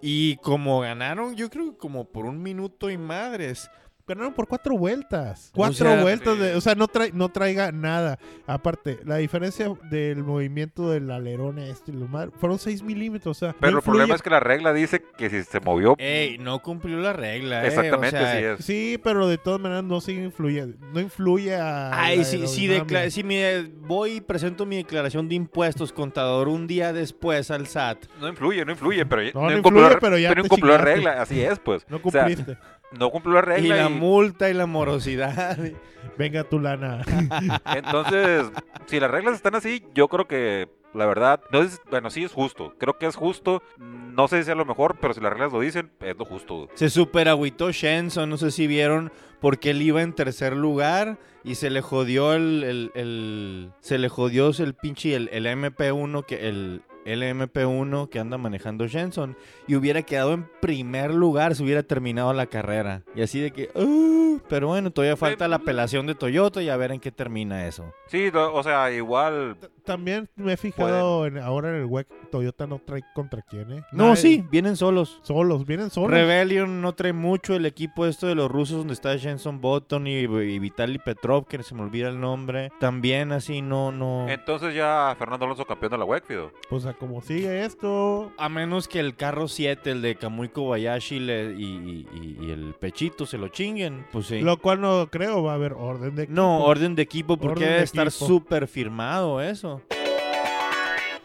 y 0.00 0.36
como 0.36 0.80
ganaron, 0.80 1.36
yo 1.36 1.50
creo 1.50 1.72
que 1.72 1.78
como 1.78 2.06
por 2.10 2.26
un 2.26 2.42
minuto 2.42 2.90
y 2.90 2.98
madres. 2.98 3.70
Ganaron 4.08 4.32
por 4.34 4.46
cuatro 4.46 4.76
vueltas. 4.78 5.50
O 5.52 5.56
Cuatro 5.56 5.74
sea, 5.90 6.00
vueltas. 6.00 6.38
de- 6.38 6.52
sí. 6.52 6.56
o 6.56 6.60
sea, 6.60 6.74
no, 6.76 6.86
trae, 6.86 7.10
no 7.12 7.28
traiga 7.28 7.72
nada. 7.72 8.18
Aparte, 8.46 9.00
la 9.04 9.16
diferencia 9.16 9.68
del 9.90 10.22
movimiento 10.22 10.90
del 10.90 11.10
alerón 11.10 11.58
este 11.58 11.90
y 11.90 11.94
lo 11.96 12.06
más, 12.06 12.28
fueron 12.38 12.58
6 12.60 12.84
milímetros. 12.84 13.36
O 13.36 13.40
sea, 13.40 13.54
Pero 13.58 13.72
no 13.72 13.78
el 13.78 13.84
problema 13.84 14.04
influye- 14.06 14.14
es 14.16 14.22
que 14.22 14.30
la 14.30 14.38
regla 14.38 14.72
dice 14.72 15.02
que 15.18 15.28
si 15.28 15.42
se 15.42 15.58
movió. 15.58 15.96
Ey, 15.98 16.38
no 16.38 16.62
cumplió 16.62 16.98
la 16.98 17.12
regla, 17.14 17.64
eh. 17.64 17.66
exactamente, 17.66 18.16
o 18.16 18.20
sea, 18.20 18.38
sí 18.38 18.44
es. 18.44 18.64
Sí, 18.64 19.00
pero 19.02 19.26
de 19.26 19.38
todas 19.38 19.58
maneras 19.58 19.82
no 19.82 20.00
sigue 20.00 20.22
influyendo. 20.22 20.76
No 20.92 21.00
influye 21.00 21.56
a. 21.56 21.90
Ay, 22.00 22.24
si, 22.24 22.46
si, 22.46 22.68
si 23.10 23.24
me 23.24 23.62
voy 23.80 24.12
y 24.12 24.20
presento 24.20 24.66
mi 24.66 24.76
declaración 24.76 25.28
de 25.28 25.34
impuestos, 25.34 25.92
contador, 25.92 26.46
un 26.46 26.68
día 26.68 26.92
después 26.92 27.50
al 27.50 27.66
SAT. 27.66 28.04
No 28.20 28.28
influye, 28.28 28.64
no 28.64 28.70
influye, 28.70 29.04
pero 29.04 29.22
No, 29.34 29.40
no, 29.42 29.50
no 29.50 29.58
incumplió 29.58 29.82
influye, 29.86 29.94
la- 29.94 30.00
pero 30.00 30.18
ya 30.18 30.28
pero 30.28 30.42
te 30.42 30.46
incumplió 30.46 30.72
la 30.78 30.84
regla, 30.84 31.22
así 31.22 31.42
es, 31.42 31.58
pues. 31.58 31.84
No 31.88 32.00
O 32.02 32.10
sea, 32.12 32.24
cumpliste. 32.24 32.56
No 32.92 33.10
cumplió 33.10 33.34
la 33.34 33.40
Y 33.40 33.44
regla 33.62 33.76
la 33.76 33.90
y, 33.90 33.94
multa 33.94 34.48
y 34.50 34.54
la 34.54 34.66
morosidad. 34.66 35.58
Venga 36.18 36.44
tu 36.44 36.60
lana. 36.60 37.02
entonces, 37.74 38.46
si 38.86 39.00
las 39.00 39.10
reglas 39.10 39.34
están 39.34 39.54
así, 39.54 39.84
yo 39.94 40.08
creo 40.08 40.26
que 40.26 40.68
la 40.94 41.04
verdad, 41.04 41.40
no 41.52 41.60
es, 41.60 41.80
bueno, 41.90 42.08
sí 42.10 42.24
es 42.24 42.32
justo. 42.32 42.72
Creo 42.78 42.96
que 42.96 43.06
es 43.06 43.16
justo. 43.16 43.62
No 43.78 44.28
sé 44.28 44.38
si 44.38 44.44
sea 44.44 44.54
lo 44.54 44.64
mejor, 44.64 44.96
pero 44.98 45.12
si 45.12 45.20
las 45.20 45.30
reglas 45.32 45.52
lo 45.52 45.60
dicen, 45.60 45.90
es 46.00 46.16
lo 46.16 46.24
justo. 46.24 46.68
Se 46.74 46.88
super 46.88 47.28
agüitó 47.28 47.70
Shenson, 47.70 48.30
no 48.30 48.38
sé 48.38 48.50
si 48.50 48.66
vieron, 48.66 49.12
porque 49.40 49.70
él 49.70 49.82
iba 49.82 50.00
en 50.00 50.14
tercer 50.14 50.56
lugar 50.56 51.18
y 51.44 51.56
se 51.56 51.68
le 51.68 51.82
jodió 51.82 52.32
el, 52.32 52.64
el, 52.64 52.92
el- 52.94 53.72
se 53.80 53.98
le 53.98 54.08
jodió 54.08 54.50
el 54.58 54.74
pinche 54.74 55.14
el, 55.14 55.28
el 55.32 55.44
MP1 55.46 56.24
que 56.24 56.48
el 56.48 56.80
LMP1 57.06 58.08
que 58.08 58.18
anda 58.18 58.36
manejando 58.38 58.86
Shenson 58.86 59.36
y 59.66 59.76
hubiera 59.76 60.02
quedado 60.02 60.32
en 60.32 60.46
primer 60.60 61.14
lugar 61.14 61.54
si 61.54 61.62
hubiera 61.62 61.82
terminado 61.82 62.32
la 62.32 62.46
carrera. 62.46 63.02
Y 63.14 63.22
así 63.22 63.40
de 63.40 63.50
que, 63.52 63.70
"Ah", 63.74 64.38
pero 64.48 64.68
bueno, 64.68 64.90
todavía 64.90 65.16
falta 65.16 65.48
la 65.48 65.56
apelación 65.56 66.06
de 66.06 66.14
Toyota 66.14 66.62
y 66.62 66.68
a 66.68 66.76
ver 66.76 66.92
en 66.92 67.00
qué 67.00 67.10
termina 67.12 67.66
eso. 67.66 67.92
Sí, 68.08 68.30
o 68.34 68.62
sea, 68.62 68.90
igual. 68.92 69.56
También 69.86 70.28
me 70.36 70.52
he 70.54 70.56
fijado 70.56 71.26
en, 71.26 71.38
ahora 71.38 71.70
en 71.70 71.76
el 71.76 71.84
WEC. 71.86 72.06
Toyota 72.30 72.66
no 72.66 72.80
trae 72.84 73.02
contra 73.14 73.40
quién, 73.42 73.72
¿eh? 73.72 73.84
No, 73.92 74.08
Nadie- 74.08 74.16
sí, 74.16 74.44
vienen 74.50 74.76
solos. 74.76 75.20
Solos, 75.22 75.64
vienen 75.64 75.90
solos. 75.90 76.10
Rebellion 76.10 76.80
no 76.82 76.92
trae 76.94 77.12
mucho 77.12 77.54
el 77.54 77.64
equipo 77.66 78.04
esto 78.04 78.26
de 78.26 78.34
los 78.34 78.50
rusos 78.50 78.78
donde 78.78 78.92
está 78.94 79.16
Jenson 79.16 79.60
Button 79.60 80.06
y, 80.08 80.18
y 80.18 80.58
Vitaly 80.58 80.98
Petrov, 80.98 81.46
que 81.46 81.62
se 81.62 81.74
me 81.74 81.82
olvida 81.82 82.08
el 82.08 82.20
nombre. 82.20 82.70
También 82.80 83.30
así 83.32 83.62
no, 83.62 83.92
no. 83.92 84.28
Entonces 84.28 84.74
ya 84.74 85.14
Fernando 85.18 85.44
Alonso 85.46 85.64
campeón 85.64 85.92
de 85.92 85.98
la 85.98 86.04
WEC, 86.04 86.24
Fido. 86.26 86.50
O 86.70 86.80
sea, 86.80 86.94
como 86.94 87.22
sigue 87.22 87.64
esto. 87.64 88.32
A 88.38 88.48
menos 88.48 88.88
que 88.88 88.98
el 88.98 89.14
carro 89.14 89.46
7, 89.46 89.92
el 89.92 90.02
de 90.02 90.16
Kamui 90.16 90.48
Kobayashi 90.48 91.20
le- 91.20 91.52
y, 91.56 92.06
y- 92.12 92.36
y 92.44 92.50
el 92.50 92.74
pechito 92.78 93.24
se 93.24 93.38
lo 93.38 93.48
chinguen, 93.48 94.04
pues 94.12 94.26
sí. 94.26 94.40
Lo 94.40 94.58
cual 94.58 94.80
no 94.80 95.08
creo 95.10 95.44
va 95.44 95.52
a 95.52 95.54
haber 95.54 95.74
orden 95.74 96.16
de 96.16 96.24
equipo. 96.24 96.34
No, 96.34 96.64
orden 96.64 96.94
de 96.96 97.02
equipo, 97.02 97.36
porque 97.36 97.52
Orden 97.52 97.64
debe 97.68 97.78
de 97.78 97.84
estar 97.84 98.10
súper 98.10 98.66
firmado 98.66 99.40
eso. 99.40 99.75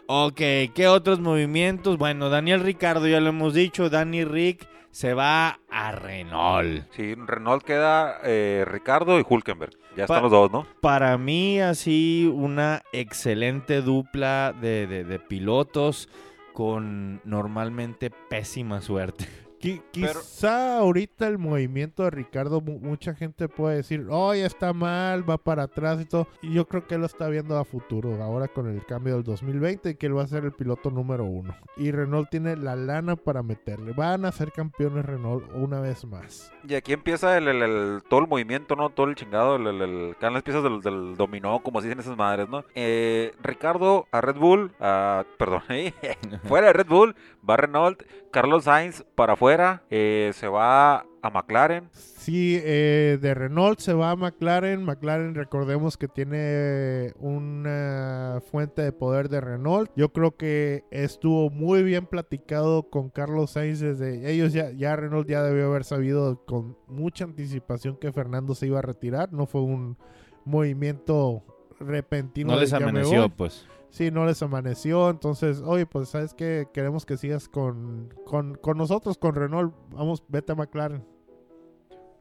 Ok, 0.08 0.38
¿qué 0.75 0.88
otros 0.88 1.20
movimientos? 1.20 1.98
Bueno, 1.98 2.29
Daniel 2.29 2.62
Ricardo, 2.62 3.08
ya 3.08 3.20
lo 3.22 3.29
hemos 3.29 3.53
dicho, 3.53 3.89
Danny 3.89 4.25
Rick 4.25 4.67
se 4.91 5.13
va 5.13 5.60
a 5.70 5.91
Renault. 5.93 6.86
Sí, 6.91 7.15
Renault 7.15 7.63
queda 7.63 8.17
eh, 8.25 8.65
Ricardo 8.67 9.20
y 9.20 9.25
Hulkenberg. 9.27 9.72
Ya 9.96 10.03
están 10.03 10.24
los 10.24 10.31
dos, 10.31 10.51
¿no? 10.51 10.65
Para 10.81 11.17
mí, 11.17 11.60
así, 11.62 12.29
una 12.34 12.81
excelente 12.93 13.81
dupla 13.81 14.53
de, 14.60 14.88
de- 14.88 15.03
de 15.05 15.20
pilotos 15.20 16.10
con 16.53 17.22
normalmente 17.24 18.10
pésima 18.29 18.81
suerte. 18.81 19.27
Qui- 19.62 19.82
quizá 19.91 20.77
ahorita 20.80 21.27
el 21.27 21.38
movimiento 21.38 22.03
de 22.03 22.10
Ricardo, 22.10 22.62
mu- 22.62 22.80
mucha 22.80 23.13
gente 23.13 23.48
puede 23.48 23.77
decir, 23.77 24.08
oh, 24.10 24.34
ya 24.34 24.46
está 24.48 24.74
mal, 24.74 25.30
va 25.30 25.38
para 25.38 25.63
atrás 25.63 26.01
y 26.01 26.06
todo. 26.06 26.27
Y 26.41 26.53
yo 26.53 26.68
creo 26.68 26.88
que 26.88 26.96
él 26.96 27.01
lo 27.01 27.08
está 27.08 27.27
viendo 27.30 27.58
a 27.58 27.63
futuro, 27.65 28.22
ahora 28.24 28.48
con 28.48 28.68
el 28.68 28.86
cambio 28.86 29.13
del 29.15 29.24
2020, 29.24 29.98
que 29.98 30.06
él 30.08 30.18
va 30.18 30.24
a 30.24 30.27
ser 30.27 30.46
el 30.46 30.51
piloto 30.51 30.89
número 30.89 31.25
uno. 31.25 31.56
Y 31.77 31.91
Renault 31.91 32.30
tiene 32.30 32.56
la 32.56 32.75
lana 32.75 33.15
para 33.15 33.44
meterle. 33.44 33.94
Van 33.94 34.25
a 34.25 34.32
ser 34.32 34.51
campeones 34.51 35.06
Renault 35.06 35.46
una 35.53 35.80
vez 35.80 36.06
más. 36.06 36.51
Y 36.68 36.74
aquí 36.75 36.94
empieza 36.94 37.38
el, 37.38 37.48
el- 37.48 37.62
el- 37.62 38.03
todo 38.10 38.22
el 38.22 38.27
movimiento, 38.27 38.75
¿no? 38.75 38.89
Todo 38.89 39.08
el 39.08 39.15
chingado, 39.15 39.58
el, 39.58 39.68
el, 39.82 40.15
las 40.20 40.44
piezas 40.44 40.63
del, 40.63 40.82
del 40.82 41.15
dominó, 41.18 41.62
como 41.62 41.82
se 41.82 41.88
dicen 41.88 42.00
esas 42.00 42.18
madres, 42.18 42.50
¿no? 42.50 42.63
Eh, 42.74 43.32
Ricardo 43.44 44.08
a 44.12 44.22
Red 44.22 44.38
Bull, 44.38 44.72
a, 44.80 45.24
perdón, 45.38 45.62
fuera 46.48 46.68
de 46.68 46.74
Red 46.74 46.88
Bull, 46.88 47.15
va 47.48 47.58
Renault, 47.58 48.01
Carlos 48.32 48.63
Sainz 48.63 49.03
para 49.15 49.34
afuera, 49.34 49.50
eh, 49.89 50.31
se 50.34 50.48
va 50.48 51.05
a 51.22 51.29
McLaren. 51.29 51.89
Sí, 51.93 52.60
eh, 52.63 53.17
de 53.22 53.34
Renault 53.34 53.79
se 53.79 53.93
va 53.93 54.12
a 54.12 54.15
McLaren. 54.15 54.84
McLaren, 54.84 55.36
recordemos 55.36 55.98
que 55.98 56.08
tiene 56.08 57.13
una 57.20 58.41
fuente 58.51 58.81
de 58.81 58.91
poder 58.91 59.29
de 59.29 59.41
Renault. 59.41 59.91
Yo 59.96 60.13
creo 60.13 60.36
que 60.38 60.84
estuvo 60.91 61.50
muy 61.50 61.84
bien 61.84 62.05
platicado 62.05 62.89
con 62.89 63.10
Carlos 63.10 63.51
Sainz 63.51 63.79
desde 63.79 64.31
ellos 64.31 64.53
ya, 64.53 64.72
ya 64.72 64.96
Renault 64.96 65.27
ya 65.27 65.43
debió 65.43 65.67
haber 65.67 65.84
sabido 65.84 66.43
con 66.46 66.77
mucha 66.88 67.25
anticipación 67.25 67.98
que 67.98 68.12
Fernando 68.12 68.55
se 68.55 68.67
iba 68.67 68.79
a 68.79 68.84
retirar. 68.84 69.34
No 69.34 69.46
fue 69.46 69.62
un 69.62 69.98
movimiento 70.46 71.43
repentino. 71.79 72.53
No 72.53 72.60
les 72.60 72.74
amaneció, 72.74 73.29
pues. 73.29 73.65
Sí, 73.91 74.10
no 74.10 74.25
les 74.25 74.41
amaneció. 74.41 75.10
Entonces, 75.10 75.62
oye, 75.62 75.86
pues 75.86 76.10
sabes 76.10 76.33
que 76.33 76.65
queremos 76.74 77.05
que 77.05 77.17
sigas 77.17 77.48
con, 77.50 78.13
con, 78.25 78.55
con 78.55 78.77
nosotros, 78.77 79.17
con 79.17 79.36
Renault. 79.36 79.75
Vamos, 79.91 80.24
vete 80.29 80.53
a 80.53 80.55
McLaren. 80.55 81.05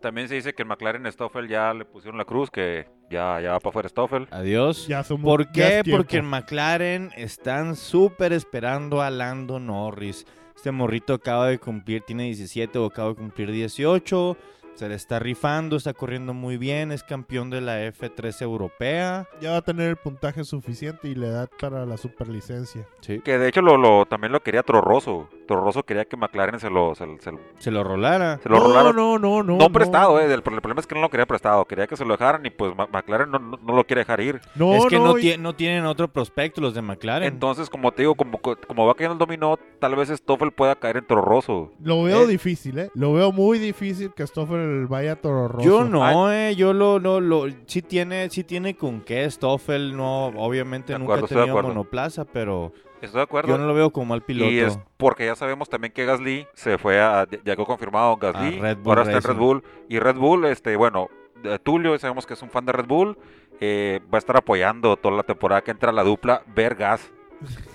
También 0.01 0.29
se 0.29 0.35
dice 0.35 0.53
que 0.53 0.63
en 0.63 0.69
McLaren 0.69 1.11
Stoffel 1.13 1.47
ya 1.47 1.73
le 1.73 1.85
pusieron 1.85 2.19
la 2.19 2.25
cruz, 2.25 2.51
que 2.51 2.89
ya, 3.11 3.41
ya 3.41 3.53
va 3.53 3.61
para 3.61 3.69
afuera 3.69 3.89
Stoffel. 3.89 4.27
Adiós. 4.31 4.89
Ya 4.89 5.05
somos, 5.05 5.25
¿Por 5.25 5.53
qué? 5.53 5.83
Porque 5.89 6.17
en 6.17 6.25
McLaren 6.25 7.13
están 7.17 7.77
súper 7.77 8.33
esperando 8.33 9.01
a 9.03 9.11
Lando 9.11 9.61
Norris. 9.61 10.27
Este 10.57 10.73
morrito 10.73 11.15
acaba 11.15 11.49
de 11.49 11.59
cumplir, 11.59 12.03
tiene 12.03 12.25
17 12.25 12.79
o 12.79 12.87
acaba 12.87 13.11
de 13.11 13.15
cumplir 13.15 13.53
18. 13.53 14.37
Se 14.81 14.89
le 14.89 14.95
está 14.95 15.19
rifando, 15.19 15.77
está 15.77 15.93
corriendo 15.93 16.33
muy 16.33 16.57
bien, 16.57 16.91
es 16.91 17.03
campeón 17.03 17.51
de 17.51 17.61
la 17.61 17.83
F3 17.87 18.41
europea. 18.41 19.29
ya 19.39 19.51
va 19.51 19.57
a 19.59 19.61
tener 19.63 19.91
el 19.91 19.97
puntaje 19.97 20.43
suficiente 20.43 21.07
y 21.07 21.15
la 21.15 21.27
edad 21.27 21.51
para 21.61 21.85
la 21.85 21.99
superlicencia. 21.99 22.87
Sí. 23.03 23.21
Que 23.21 23.37
de 23.37 23.49
hecho 23.49 23.61
lo, 23.61 23.77
lo- 23.77 24.07
también 24.07 24.33
lo 24.33 24.43
quería 24.43 24.63
Torroso. 24.63 25.29
Torroso 25.47 25.83
quería 25.83 26.07
que 26.07 26.17
McLaren 26.17 26.61
se 26.61 26.71
lo, 26.71 26.95
se, 26.95 27.05
se- 27.21 27.33
Se 27.59 27.71
lo 27.71 27.85
rolara. 27.85 28.39
se 28.43 28.49
lo 28.49 28.59
no, 28.59 28.93
no, 28.95 29.19
no, 29.19 29.43
no. 29.43 29.57
No, 29.59 29.71
prestado, 29.71 30.19
eh. 30.19 30.25
El, 30.25 30.33
el 30.33 30.43
problema 30.43 30.81
es 30.81 30.87
que 30.87 30.95
no 30.95 31.03
lo 31.03 31.11
quería 31.11 31.27
prestado. 31.27 31.67
Quería 31.67 31.87
que 31.87 31.97
se 31.99 32.07
lo 32.07 32.13
dejaran 32.17 32.47
y 32.47 32.51
pues 32.51 32.73
McLaren 32.75 33.31
no, 33.31 33.39
no- 33.39 33.59
no 33.63 33.75
lo 33.77 33.85
quiere 33.85 34.01
dejar 34.01 34.23
ir. 34.23 34.41
No, 34.55 34.77
es 34.77 34.87
que 34.87 34.99
no, 34.99 35.19
y- 35.19 35.37
no 35.37 35.55
tienen 35.55 35.85
otro 35.85 36.09
prospecto 36.09 36.63
los 36.63 36.73
de 36.73 36.81
McLaren. 36.81 37.31
Entonces, 37.31 37.69
como 37.69 37.93
te 37.93 38.01
digo, 38.03 38.15
como, 38.15 38.41
como 38.41 38.87
va 38.87 38.95
cayendo 38.95 39.13
el 39.13 39.19
dominó, 39.19 39.59
tal 39.79 39.95
vez 39.95 40.09
Stoffel 40.09 40.53
pueda 40.53 40.75
caer 40.77 40.97
en 40.97 41.07
Torroso. 41.07 41.71
Lo 41.83 42.03
veo 42.05 42.23
Eh. 42.23 42.27
difícil, 42.29 42.79
¿eh? 42.79 42.91
Lo 42.95 43.13
veo 43.13 43.31
muy 43.31 43.59
difícil 43.59 44.13
que 44.15 44.27
Stoffel 44.27 44.70
vaya 44.89 45.17
Toro. 45.17 45.61
Yo 45.61 45.85
no, 45.85 46.33
eh, 46.33 46.55
yo 46.55 46.73
lo, 46.73 46.99
lo, 46.99 47.21
lo, 47.21 47.47
sí 47.67 47.83
tiene, 47.83 48.29
sí 48.31 48.45
tiene 48.45 48.75
con 48.77 49.01
qué, 49.01 49.31
Stoffel 49.31 49.97
no, 49.97 50.27
obviamente 50.27 50.99
nunca 50.99 51.15
ha 51.15 51.23
tenido 51.23 51.63
monoplaza, 51.63 52.25
pero 52.25 52.73
Estoy 53.01 53.19
de 53.19 53.23
acuerdo. 53.23 53.49
yo 53.49 53.59
no 53.59 53.67
lo 53.67 53.75
veo 53.75 53.91
como 53.91 54.07
mal 54.07 54.23
piloto. 54.23 54.51
Y 54.51 54.59
es 54.59 54.79
porque 54.97 55.27
ya 55.27 55.35
sabemos 55.35 55.69
también 55.69 55.93
que 55.93 56.05
Gasly 56.05 56.47
se 56.55 56.77
fue 56.77 57.01
a, 57.01 57.27
ya 57.45 57.57
quedó 57.57 57.65
confirmado 57.65 58.17
Gasly, 58.17 58.59
A 58.59 58.63
Red 58.63 58.79
Bull 58.79 58.89
ahora 58.89 59.03
está 59.03 59.17
en. 59.17 59.35
Red 59.35 59.41
Bull. 59.41 59.65
Y 59.89 59.99
Red 59.99 60.17
Bull, 60.17 60.45
este, 60.45 60.77
bueno, 60.77 61.09
eh, 61.45 61.59
Tulio, 61.63 61.99
sabemos 61.99 62.27
que 62.27 62.35
es 62.35 62.43
un 62.43 62.51
fan 62.51 62.67
de 62.67 62.73
Red 62.73 62.87
Bull, 62.87 63.17
eh, 63.61 64.01
va 64.13 64.17
a 64.17 64.21
estar 64.21 64.37
apoyando 64.37 64.97
toda 64.97 65.17
la 65.17 65.23
temporada 65.23 65.63
que 65.63 65.71
entra 65.71 65.93
la 65.93 66.05
dupla 66.05 66.43
Vergas. 66.55 67.11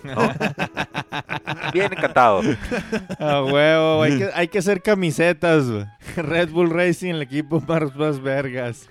Bien 1.73 1.91
encantado. 1.91 2.41
A 3.19 3.43
huevo, 3.43 4.03
hay 4.03 4.17
que, 4.17 4.29
hay 4.35 4.47
que 4.47 4.59
hacer 4.59 4.81
camisetas. 4.81 5.65
Red 6.15 6.49
Bull 6.49 6.69
Racing, 6.69 7.11
el 7.11 7.21
equipo 7.21 7.61
más, 7.67 7.95
más 7.95 8.21
vergas. 8.21 8.89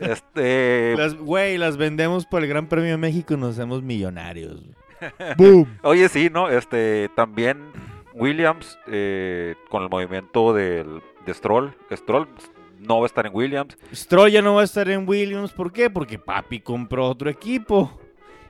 Este, 0.00 0.94
Las, 0.96 1.14
güey, 1.14 1.58
las 1.58 1.76
vendemos 1.76 2.26
por 2.26 2.42
el 2.42 2.48
Gran 2.48 2.68
Premio 2.68 2.90
de 2.90 2.96
México 2.96 3.34
y 3.34 3.36
nos 3.36 3.54
hacemos 3.54 3.82
millonarios. 3.82 4.62
¡Boom! 5.36 5.78
oye, 5.82 6.08
sí, 6.08 6.28
¿no? 6.32 6.48
Este, 6.48 7.08
también 7.14 7.72
Williams, 8.14 8.78
eh, 8.86 9.54
con 9.68 9.82
el 9.82 9.88
movimiento 9.88 10.52
del, 10.52 11.02
de 11.24 11.34
Stroll, 11.34 11.74
Stroll 11.92 12.28
no 12.78 12.98
va 12.98 13.04
a 13.04 13.06
estar 13.06 13.26
en 13.26 13.34
Williams. 13.34 13.76
Stroll 13.94 14.30
ya 14.30 14.42
no 14.42 14.54
va 14.54 14.62
a 14.62 14.64
estar 14.64 14.88
en 14.88 15.08
Williams, 15.08 15.52
¿por 15.52 15.72
qué? 15.72 15.90
Porque 15.90 16.18
papi 16.18 16.60
compró 16.60 17.08
otro 17.08 17.30
equipo. 17.30 18.00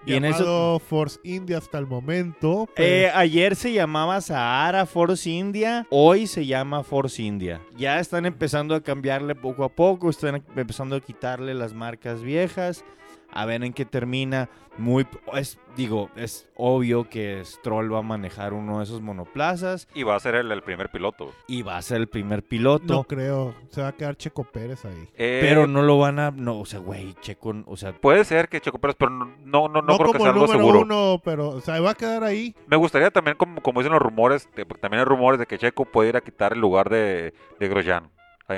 Y 0.06 0.14
en 0.14 0.24
eso 0.24 0.80
Force 0.80 1.18
India 1.24 1.58
hasta 1.58 1.78
el 1.78 1.86
momento. 1.86 2.68
pero- 2.74 2.88
Eh, 2.88 3.10
ayer 3.14 3.54
se 3.54 3.72
llamaba 3.72 4.20
Sahara 4.20 4.86
Force 4.86 5.28
India, 5.28 5.86
hoy 5.90 6.26
se 6.26 6.46
llama 6.46 6.82
Force 6.82 7.22
India. 7.22 7.60
Ya 7.76 8.00
están 8.00 8.24
empezando 8.26 8.74
a 8.74 8.82
cambiarle 8.82 9.34
poco 9.34 9.62
a 9.64 9.68
poco, 9.68 10.08
están 10.10 10.42
empezando 10.56 10.96
a 10.96 11.00
quitarle 11.00 11.54
las 11.54 11.74
marcas 11.74 12.22
viejas, 12.22 12.84
a 13.32 13.46
ver 13.46 13.62
en 13.64 13.72
qué 13.72 13.84
termina. 13.84 14.48
Muy, 14.78 15.06
es, 15.34 15.58
digo, 15.76 16.08
es 16.16 16.48
obvio 16.56 17.06
que 17.08 17.42
Stroll 17.44 17.92
va 17.92 17.98
a 17.98 18.02
manejar 18.02 18.54
uno 18.54 18.78
de 18.78 18.84
esos 18.84 19.02
monoplazas 19.02 19.88
Y 19.94 20.04
va 20.04 20.14
a 20.14 20.20
ser 20.20 20.36
el, 20.36 20.50
el 20.52 20.62
primer 20.62 20.90
piloto. 20.90 21.32
y 21.48 21.62
va 21.62 21.76
a 21.76 21.82
ser 21.82 21.98
el 21.98 22.06
primer 22.08 22.42
piloto. 22.44 22.94
no 22.94 23.04
creo. 23.04 23.54
Se 23.70 23.82
va 23.82 23.88
a 23.88 23.92
quedar 23.92 24.16
Checo 24.16 24.44
Pérez 24.44 24.84
ahí. 24.86 25.08
Eh, 25.16 25.40
Pero 25.42 25.66
no 25.66 25.82
lo 25.82 25.98
van 25.98 26.18
a, 26.18 26.30
no, 26.30 26.58
o 26.60 26.64
sea, 26.64 26.78
güey, 26.78 27.14
Checo, 27.20 27.56
o 27.66 27.76
sea, 27.76 27.92
Puede 27.92 28.24
ser 28.24 28.48
que 28.48 28.60
Checo 28.60 28.78
Pérez, 28.78 28.96
pero 28.98 29.10
no, 29.10 29.26
no, 29.44 29.68
no, 29.68 29.98
creo 29.98 30.12
que 30.12 30.18
sea 30.20 30.30
algo 30.30 30.46
seguro. 30.48 30.80
uno, 30.80 31.20
pero 31.24 31.48
o 31.48 31.60
sea, 31.60 31.78
va 31.80 31.90
a 31.90 31.94
quedar 31.94 32.24
ahí. 32.24 32.54
Me 32.66 32.76
gustaría 32.76 33.10
también, 33.10 33.36
como, 33.36 33.60
como 33.60 33.80
dicen 33.80 33.92
los 33.92 34.00
rumores, 34.00 34.48
de- 34.54 34.64
porque 34.64 34.80
también 34.80 35.00
hay 35.00 35.04
rumores 35.04 35.38
de 35.40 35.46
que 35.46 35.58
Checo 35.58 35.84
puede 35.84 36.10
ir 36.10 36.16
a 36.16 36.20
quitar 36.22 36.52
el 36.54 36.60
lugar 36.60 36.88
de, 36.88 37.34
de 37.58 37.68
Grosjean 37.68 38.08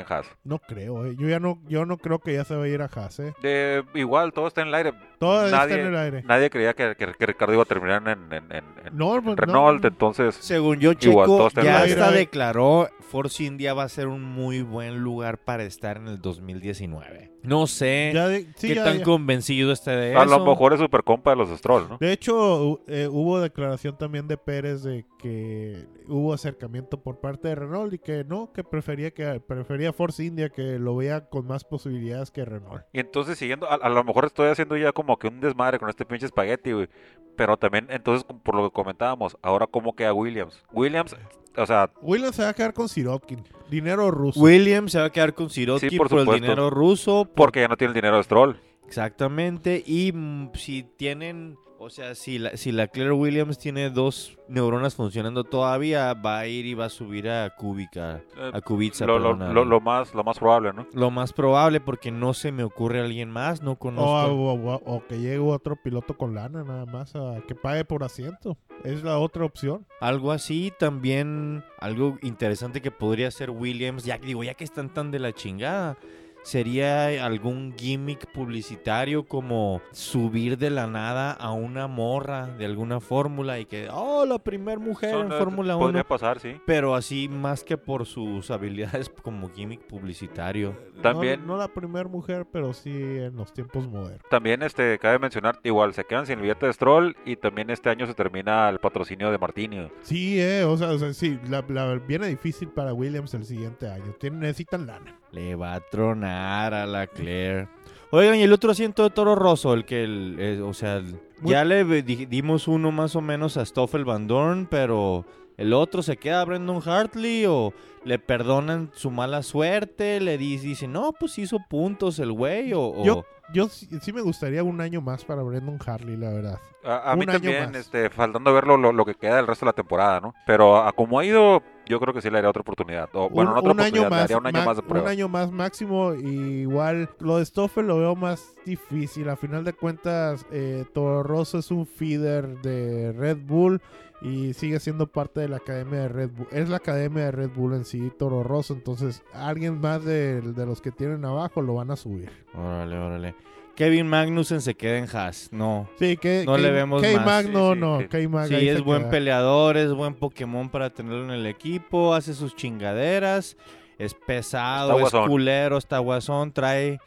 en 0.00 0.06
Haas. 0.08 0.26
No 0.44 0.58
creo, 0.58 1.06
eh. 1.06 1.14
Yo 1.18 1.28
ya 1.28 1.38
no, 1.40 1.58
yo 1.68 1.84
no 1.86 1.98
creo 1.98 2.18
que 2.18 2.32
ya 2.34 2.44
se 2.44 2.54
va 2.56 2.64
a 2.64 2.68
ir 2.68 2.82
a 2.82 2.86
Haas, 2.86 3.18
eh. 3.20 3.32
De, 3.42 3.84
igual, 3.94 4.32
todo 4.32 4.46
está 4.48 4.62
en 4.62 4.68
el 4.68 4.74
aire. 4.74 4.92
Todo 5.18 5.44
está 5.46 5.58
Nadie- 5.66 5.80
en 5.80 5.86
el 5.86 5.96
aire. 5.96 6.22
Nadie 6.24 6.50
creía 6.50 6.74
que, 6.74 6.94
que- 6.96 7.12
que 7.14 7.26
Ricardo 7.26 7.52
iba 7.54 7.62
a 7.62 7.66
terminar 7.66 8.02
en, 8.08 8.32
en- 8.32 8.52
en- 8.52 8.64
en 8.86 8.96
No, 8.96 9.12
pues, 9.22 9.24
no, 9.24 9.34
Renault, 9.36 9.82
no. 9.82 9.88
entonces... 9.88 10.34
Según 10.36 10.78
yo, 10.80 10.92
Igual, 11.00 11.30
está 11.46 11.60
en 11.60 11.66
ya 11.66 11.76
el 11.78 11.82
aire. 11.90 12.00
hasta 12.00 12.14
declaró 12.14 12.88
Force 13.12 13.44
India 13.44 13.74
va 13.74 13.82
a 13.82 13.88
ser 13.90 14.08
un 14.08 14.22
muy 14.22 14.62
buen 14.62 15.00
lugar 15.00 15.36
para 15.44 15.64
estar 15.64 15.98
en 15.98 16.08
el 16.08 16.20
2019. 16.22 17.30
No 17.42 17.66
sé 17.66 18.12
Ya 18.14 18.28
de, 18.28 18.46
sí, 18.56 18.68
qué 18.68 18.74
ya- 18.76 18.84
tan 18.84 18.98
ya. 19.00 19.04
convencido 19.04 19.70
esté 19.72 19.90
de 19.90 20.16
A 20.16 20.22
eso. 20.24 20.38
lo 20.38 20.46
mejor 20.46 20.72
es 20.72 20.80
super 20.80 21.02
compa 21.04 21.30
de 21.30 21.36
los 21.36 21.50
Stroll, 21.58 21.88
¿no? 21.88 21.98
De 21.98 22.10
hecho, 22.12 22.80
eh, 22.86 23.08
hubo 23.10 23.40
declaración 23.40 23.98
también 23.98 24.28
de 24.28 24.36
Pérez 24.38 24.82
de 24.82 25.04
que 25.18 25.84
hubo 26.08 26.32
acercamiento 26.32 27.02
por 27.02 27.20
parte 27.20 27.48
de 27.48 27.54
Renault 27.56 27.92
y 27.92 27.98
que 27.98 28.24
no, 28.24 28.52
que 28.52 28.64
prefería 28.64 29.10
que 29.10 29.40
prefería 29.40 29.92
Force 29.92 30.24
India 30.24 30.48
que 30.48 30.78
lo 30.78 30.96
veía 30.96 31.26
con 31.28 31.46
más 31.46 31.64
posibilidades 31.64 32.30
que 32.30 32.44
Renault. 32.44 32.84
Y 32.92 33.00
entonces 33.00 33.36
siguiendo, 33.38 33.68
a, 33.70 33.74
a 33.74 33.88
lo 33.90 34.02
mejor 34.04 34.24
estoy 34.24 34.48
haciendo 34.48 34.76
ya 34.76 34.92
como 34.92 35.18
que 35.18 35.28
un 35.28 35.40
desmadre 35.40 35.78
con 35.78 35.88
este 35.90 36.06
pinche 36.06 36.26
espagueti, 36.26 36.72
güey. 36.72 36.88
Pero 37.36 37.56
también, 37.56 37.86
entonces, 37.90 38.24
por 38.42 38.54
lo 38.54 38.68
que 38.68 38.74
comentábamos, 38.74 39.36
ahora 39.42 39.66
cómo 39.66 39.94
queda 39.96 40.12
Williams. 40.12 40.62
Williams, 40.72 41.16
o 41.56 41.66
sea, 41.66 41.90
Williams 42.02 42.36
se 42.36 42.42
va 42.42 42.50
a 42.50 42.54
quedar 42.54 42.72
con 42.74 42.88
Sirotkin, 42.88 43.42
dinero 43.70 44.10
ruso. 44.10 44.38
Williams 44.40 44.92
se 44.92 44.98
va 44.98 45.06
a 45.06 45.10
quedar 45.10 45.32
con 45.34 45.48
Sirotkin 45.50 45.90
Sí, 45.90 45.96
por 45.98 46.08
por, 46.08 46.18
el 46.18 46.24
supuesto. 46.24 46.42
dinero 46.44 46.70
ruso. 46.70 47.24
por- 47.24 47.34
porque 47.34 47.60
ya 47.60 47.68
no 47.68 47.76
tiene 47.76 47.90
el 47.90 47.94
dinero 47.94 48.16
de 48.18 48.22
Stroll. 48.24 48.60
Exactamente. 48.86 49.82
Y 49.86 50.12
mm, 50.12 50.50
si 50.54 50.82
tienen, 50.82 51.56
o 51.84 51.90
sea, 51.90 52.14
si 52.14 52.38
la, 52.38 52.56
si 52.56 52.70
la 52.70 52.86
Claire 52.86 53.12
Williams 53.12 53.58
tiene 53.58 53.90
dos 53.90 54.38
neuronas 54.48 54.94
funcionando 54.94 55.42
todavía, 55.44 56.14
va 56.14 56.38
a 56.38 56.46
ir 56.46 56.64
y 56.64 56.74
va 56.74 56.84
a 56.84 56.88
subir 56.88 57.28
a 57.28 57.50
Kubica, 57.56 58.22
Eh, 58.36 58.50
a 58.54 58.60
Kubica, 58.60 59.04
lo, 59.04 59.18
lo- 59.18 59.30
perdóname. 59.30 59.52
lo- 59.54 59.64
lo 59.64 59.80
más, 59.80 60.14
lo 60.14 60.22
más 60.22 60.38
probable, 60.38 60.72
¿no? 60.72 60.86
Lo 60.94 61.10
más 61.10 61.32
probable, 61.32 61.80
porque 61.80 62.10
no 62.12 62.34
se 62.34 62.52
me 62.52 62.62
ocurre 62.62 63.00
alguien 63.00 63.30
más, 63.30 63.62
no 63.62 63.76
conozco. 63.76 64.10
o- 64.12 64.52
o- 64.54 64.82
o 64.84 65.06
que 65.06 65.18
llegue 65.18 65.38
otro 65.38 65.76
piloto 65.76 66.16
con 66.16 66.34
lana 66.34 66.62
nada 66.64 66.86
más 66.86 67.16
a 67.16 67.40
que 67.48 67.54
pague 67.54 67.84
por 67.84 68.04
asiento. 68.04 68.56
Es 68.84 69.02
la 69.02 69.18
otra 69.18 69.44
opción. 69.44 69.86
Algo 70.00 70.32
así, 70.32 70.72
también 70.78 71.64
algo 71.80 72.16
interesante 72.22 72.80
que 72.80 72.90
podría 72.90 73.30
ser 73.30 73.50
Williams, 73.50 74.04
ya 74.04 74.18
que 74.18 74.26
digo, 74.28 74.44
ya 74.44 74.54
que 74.54 74.64
están 74.64 74.88
tan 74.92 75.10
de 75.10 75.18
la 75.18 75.32
chingada. 75.32 75.96
Sería 76.42 77.24
algún 77.24 77.74
gimmick 77.76 78.30
publicitario 78.32 79.24
como 79.24 79.80
subir 79.92 80.58
de 80.58 80.70
la 80.70 80.86
nada 80.86 81.32
a 81.32 81.52
una 81.52 81.86
morra 81.86 82.46
de 82.46 82.64
alguna 82.64 83.00
fórmula 83.00 83.58
y 83.58 83.66
que, 83.66 83.88
oh, 83.90 84.26
la 84.26 84.38
primer 84.38 84.78
mujer 84.78 85.12
Son, 85.12 85.32
en 85.32 85.38
Fórmula 85.38 85.76
1. 85.76 85.86
Podría 85.86 86.04
pasar, 86.04 86.40
sí. 86.40 86.56
Pero 86.66 86.94
así 86.94 87.28
más 87.28 87.64
que 87.64 87.76
por 87.76 88.06
sus 88.06 88.50
habilidades 88.50 89.08
como 89.22 89.50
gimmick 89.50 89.86
publicitario. 89.86 90.76
También- 91.02 91.40
No, 91.40 91.54
no 91.54 91.56
la 91.58 91.68
primera 91.68 92.08
mujer, 92.08 92.46
pero 92.50 92.72
sí 92.72 92.90
en 92.90 93.36
los 93.36 93.52
tiempos 93.52 93.86
modernos. 93.88 94.22
También 94.30 94.62
este 94.62 94.98
cabe 94.98 95.18
mencionar, 95.18 95.58
igual 95.64 95.92
se 95.94 96.04
quedan 96.04 96.26
sin 96.26 96.36
el 96.36 96.42
billete 96.42 96.66
de 96.66 96.72
Stroll 96.72 97.16
y 97.24 97.36
también 97.36 97.70
este 97.70 97.90
año 97.90 98.06
se 98.06 98.14
termina 98.14 98.68
el 98.68 98.78
patrocinio 98.78 99.30
de 99.30 99.38
Martini. 99.38 99.88
Sí, 100.02 100.40
eh, 100.40 100.64
o 100.64 100.76
sea, 100.76 100.90
o 100.90 100.98
sea, 100.98 101.12
sí, 101.12 101.38
la, 101.48 101.64
la- 101.68 101.94
viene 101.96 102.26
difícil 102.28 102.68
para 102.68 102.92
Williams 102.94 103.34
el 103.34 103.44
siguiente 103.44 103.88
año. 103.88 104.12
Tienen, 104.18 104.40
necesitan 104.40 104.86
lana. 104.86 105.16
Le 105.32 105.54
va 105.54 105.74
a 105.74 105.80
tronar 105.80 106.74
a 106.74 106.86
la 106.86 107.06
Claire. 107.06 107.68
Oigan, 108.10 108.36
y 108.36 108.42
el 108.42 108.52
otro 108.52 108.70
asiento 108.72 109.02
de 109.04 109.10
Toro 109.10 109.34
Rosso, 109.34 109.72
el 109.72 109.84
que, 109.86 110.04
el, 110.04 110.36
eh, 110.38 110.60
o 110.60 110.74
sea, 110.74 110.96
el- 110.96 111.18
Muy- 111.40 111.52
ya 111.52 111.64
le 111.64 111.84
di- 112.02 112.26
dimos 112.26 112.68
uno 112.68 112.92
más 112.92 113.16
o 113.16 113.20
menos 113.22 113.56
a 113.56 113.64
Stoffel 113.64 114.04
Van 114.04 114.26
Dorn, 114.26 114.66
pero 114.70 115.24
el 115.56 115.72
otro 115.72 116.02
se 116.02 116.16
queda 116.18 116.42
a 116.42 116.44
Brendan 116.44 116.80
Hartley 116.84 117.46
o 117.46 117.72
le 118.04 118.18
perdonan 118.18 118.90
su 118.94 119.10
mala 119.10 119.42
suerte, 119.42 120.20
le 120.20 120.38
di- 120.38 120.56
dicen, 120.58 120.92
no, 120.92 121.12
pues 121.18 121.38
hizo 121.38 121.58
puntos 121.68 122.18
el 122.18 122.32
güey, 122.32 122.72
o... 122.72 122.80
o- 122.82 123.04
Yo, 123.04 123.24
yo 123.52 123.68
sí, 123.68 123.88
sí 124.00 124.12
me 124.12 124.22
gustaría 124.22 124.62
un 124.64 124.80
año 124.80 125.00
más 125.00 125.24
para 125.24 125.42
Brendan 125.42 125.78
Harley, 125.84 126.16
la 126.16 126.30
verdad. 126.30 126.58
A, 126.84 127.12
a 127.12 127.16
mí 127.16 127.22
Un 127.24 127.30
año 127.30 127.38
también, 127.40 127.66
más. 127.66 127.76
este, 127.76 128.10
faltando 128.10 128.52
ver 128.52 128.66
lo, 128.66 128.76
lo, 128.76 128.92
lo 128.92 129.04
que 129.04 129.14
queda 129.14 129.36
del 129.36 129.46
resto 129.46 129.64
de 129.64 129.68
la 129.70 129.74
temporada, 129.74 130.20
¿no? 130.20 130.34
Pero 130.46 130.76
a 130.78 130.92
como 130.92 131.18
ha 131.20 131.24
ido, 131.24 131.62
yo 131.86 132.00
creo 132.00 132.14
que 132.14 132.20
sí 132.22 132.30
le 132.30 132.38
haría 132.38 132.50
otra 132.50 132.62
oportunidad. 132.62 133.08
O, 133.12 133.28
bueno, 133.28 133.50
un, 133.50 133.54
no 133.56 133.60
otra 133.60 133.72
un 133.72 133.80
año 133.80 134.02
le 134.02 134.10
más, 134.10 134.22
haría 134.22 134.38
un 134.38 134.46
año 134.46 134.64
más 134.64 134.76
de 134.76 134.82
prueba. 134.82 135.04
un 135.04 135.10
año 135.10 135.28
más 135.28 135.52
máximo. 135.52 136.14
Y 136.14 136.62
igual 136.62 137.10
lo 137.20 137.38
de 137.38 137.44
Stoffel 137.44 137.86
lo 137.86 137.98
veo 137.98 138.14
más 138.14 138.54
difícil. 138.64 139.28
A 139.28 139.36
final 139.36 139.64
de 139.64 139.72
cuentas, 139.72 140.46
eh, 140.50 140.84
Toro 140.92 141.22
Rosso 141.22 141.58
es 141.58 141.70
un 141.70 141.86
feeder 141.86 142.60
de 142.62 143.12
Red 143.12 143.38
Bull 143.46 143.80
y 144.20 144.52
sigue 144.54 144.78
siendo 144.78 145.08
parte 145.08 145.40
de 145.40 145.48
la 145.48 145.56
academia 145.56 146.00
de 146.00 146.08
Red 146.08 146.30
Bull. 146.30 146.46
Es 146.52 146.68
la 146.68 146.76
academia 146.76 147.24
de 147.24 147.30
Red 147.32 147.50
Bull 147.50 147.74
en 147.74 147.84
sí, 147.84 148.12
Toro 148.18 148.42
Rosso. 148.42 148.74
Entonces, 148.74 149.22
alguien 149.32 149.80
más 149.80 150.04
de, 150.04 150.40
de 150.40 150.66
los 150.66 150.80
que 150.80 150.92
tienen 150.92 151.24
abajo 151.24 151.60
lo 151.60 151.74
van 151.74 151.90
a 151.90 151.96
subir. 151.96 152.30
Órale, 152.54 152.96
órale. 152.96 153.34
Kevin 153.74 154.06
Magnussen 154.06 154.60
se 154.60 154.74
queda 154.74 154.98
en 154.98 155.08
Haas, 155.14 155.48
no. 155.50 155.88
Sí, 155.98 156.16
que 156.18 156.44
No 156.44 156.58
le 156.58 156.70
vemos 156.70 157.00
más. 157.02 157.10
K-Mag 157.12 157.48
no, 157.50 157.70
Sí, 157.70 157.74
sí, 157.74 157.80
no. 158.28 158.46
sí. 158.46 158.68
Es 158.68 158.82
buen 158.82 159.02
queda. 159.02 159.10
peleador, 159.10 159.76
es 159.76 159.92
buen 159.92 160.14
Pokémon 160.14 160.68
para 160.68 160.90
tenerlo 160.90 161.24
en 161.24 161.30
el 161.30 161.46
equipo, 161.46 162.14
hace 162.14 162.34
sus 162.34 162.54
chingaderas, 162.54 163.56
es 163.98 164.14
pesado, 164.14 164.90
Está 164.92 165.04
es 165.06 165.12
guasón. 165.12 165.28
culero, 165.30 165.78
está 165.78 165.98
guasón, 165.98 166.52
trae, 166.52 167.00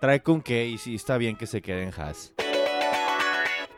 trae 0.00 0.22
con 0.22 0.42
qué 0.42 0.66
y 0.66 0.76
sí, 0.78 0.94
está 0.94 1.16
bien 1.16 1.36
que 1.36 1.46
se 1.46 1.62
quede 1.62 1.84
en 1.84 1.92
Haas. 1.96 2.32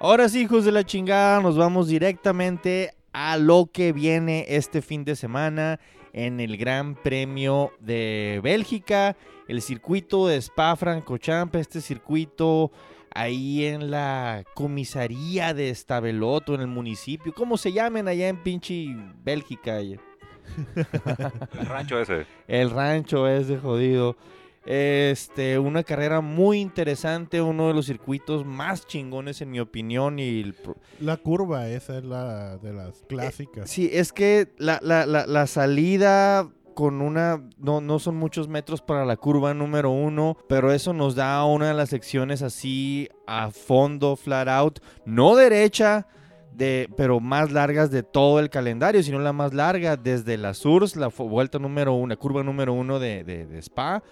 Ahora 0.00 0.28
sí, 0.28 0.40
hijos 0.42 0.64
de 0.64 0.72
la 0.72 0.84
chingada, 0.84 1.40
nos 1.40 1.56
vamos 1.56 1.86
directamente 1.86 2.92
a 3.12 3.36
lo 3.36 3.70
que 3.72 3.92
viene 3.92 4.46
este 4.48 4.82
fin 4.82 5.04
de 5.04 5.14
semana 5.14 5.78
en 6.12 6.40
el 6.40 6.56
Gran 6.56 6.94
Premio 6.94 7.72
de 7.80 8.40
Bélgica, 8.42 9.16
el 9.48 9.62
circuito 9.62 10.26
de 10.26 10.36
Spa-Francorchamps, 10.40 11.56
este 11.56 11.80
circuito 11.80 12.70
ahí 13.14 13.66
en 13.66 13.90
la 13.90 14.44
comisaría 14.54 15.54
de 15.54 15.74
Staveloto, 15.74 16.54
en 16.54 16.62
el 16.62 16.68
municipio, 16.68 17.32
¿cómo 17.34 17.56
se 17.56 17.72
llamen 17.72 18.08
allá 18.08 18.28
en 18.28 18.42
pinche 18.42 18.86
Bélgica? 19.22 19.78
El 19.80 21.66
rancho 21.66 22.00
ese. 22.00 22.26
El 22.48 22.70
rancho 22.70 23.28
ese 23.28 23.58
jodido. 23.58 24.16
Este, 24.64 25.58
una 25.58 25.82
carrera 25.82 26.20
muy 26.20 26.60
interesante, 26.60 27.42
uno 27.42 27.68
de 27.68 27.74
los 27.74 27.86
circuitos 27.86 28.44
más 28.46 28.86
chingones 28.86 29.40
en 29.40 29.50
mi 29.50 29.60
opinión 29.60 30.18
y 30.18 30.40
el 30.40 30.54
La 31.00 31.16
curva, 31.16 31.68
esa 31.68 31.98
es 31.98 32.04
la 32.04 32.58
de 32.58 32.72
las 32.72 33.02
clásicas. 33.08 33.68
Sí, 33.68 33.90
es 33.92 34.12
que 34.12 34.52
la, 34.58 34.78
la- 34.82 35.06
la- 35.06 35.26
la 35.26 35.46
salida 35.46 36.48
con 36.74 37.02
una... 37.02 37.42
No, 37.58 37.80
no 37.80 37.98
son 37.98 38.16
muchos 38.16 38.48
metros 38.48 38.80
para 38.80 39.04
la 39.04 39.16
curva 39.16 39.52
número 39.52 39.90
uno, 39.90 40.36
pero 40.48 40.72
eso 40.72 40.92
nos 40.92 41.14
da 41.14 41.44
una 41.44 41.68
de 41.68 41.74
las 41.74 41.90
secciones 41.90 42.40
así 42.40 43.08
a 43.26 43.50
fondo, 43.50 44.16
flat 44.16 44.48
out, 44.48 44.78
no 45.04 45.36
derecha, 45.36 46.06
de, 46.54 46.88
pero 46.96 47.18
más 47.20 47.50
largas 47.50 47.90
de 47.90 48.02
todo 48.02 48.38
el 48.38 48.48
calendario, 48.48 49.02
sino 49.02 49.18
la 49.18 49.32
más 49.32 49.52
larga 49.54 49.96
desde 49.96 50.36
la 50.38 50.54
Surs, 50.54 50.96
la 50.96 51.08
vuelta 51.08 51.58
número 51.58 51.94
uno, 51.94 52.18
curva 52.18 52.42
número 52.42 52.72
uno 52.74 52.98
de, 52.98 53.24
de- 53.24 53.44
de 53.46 53.58
Spa, 53.60 54.02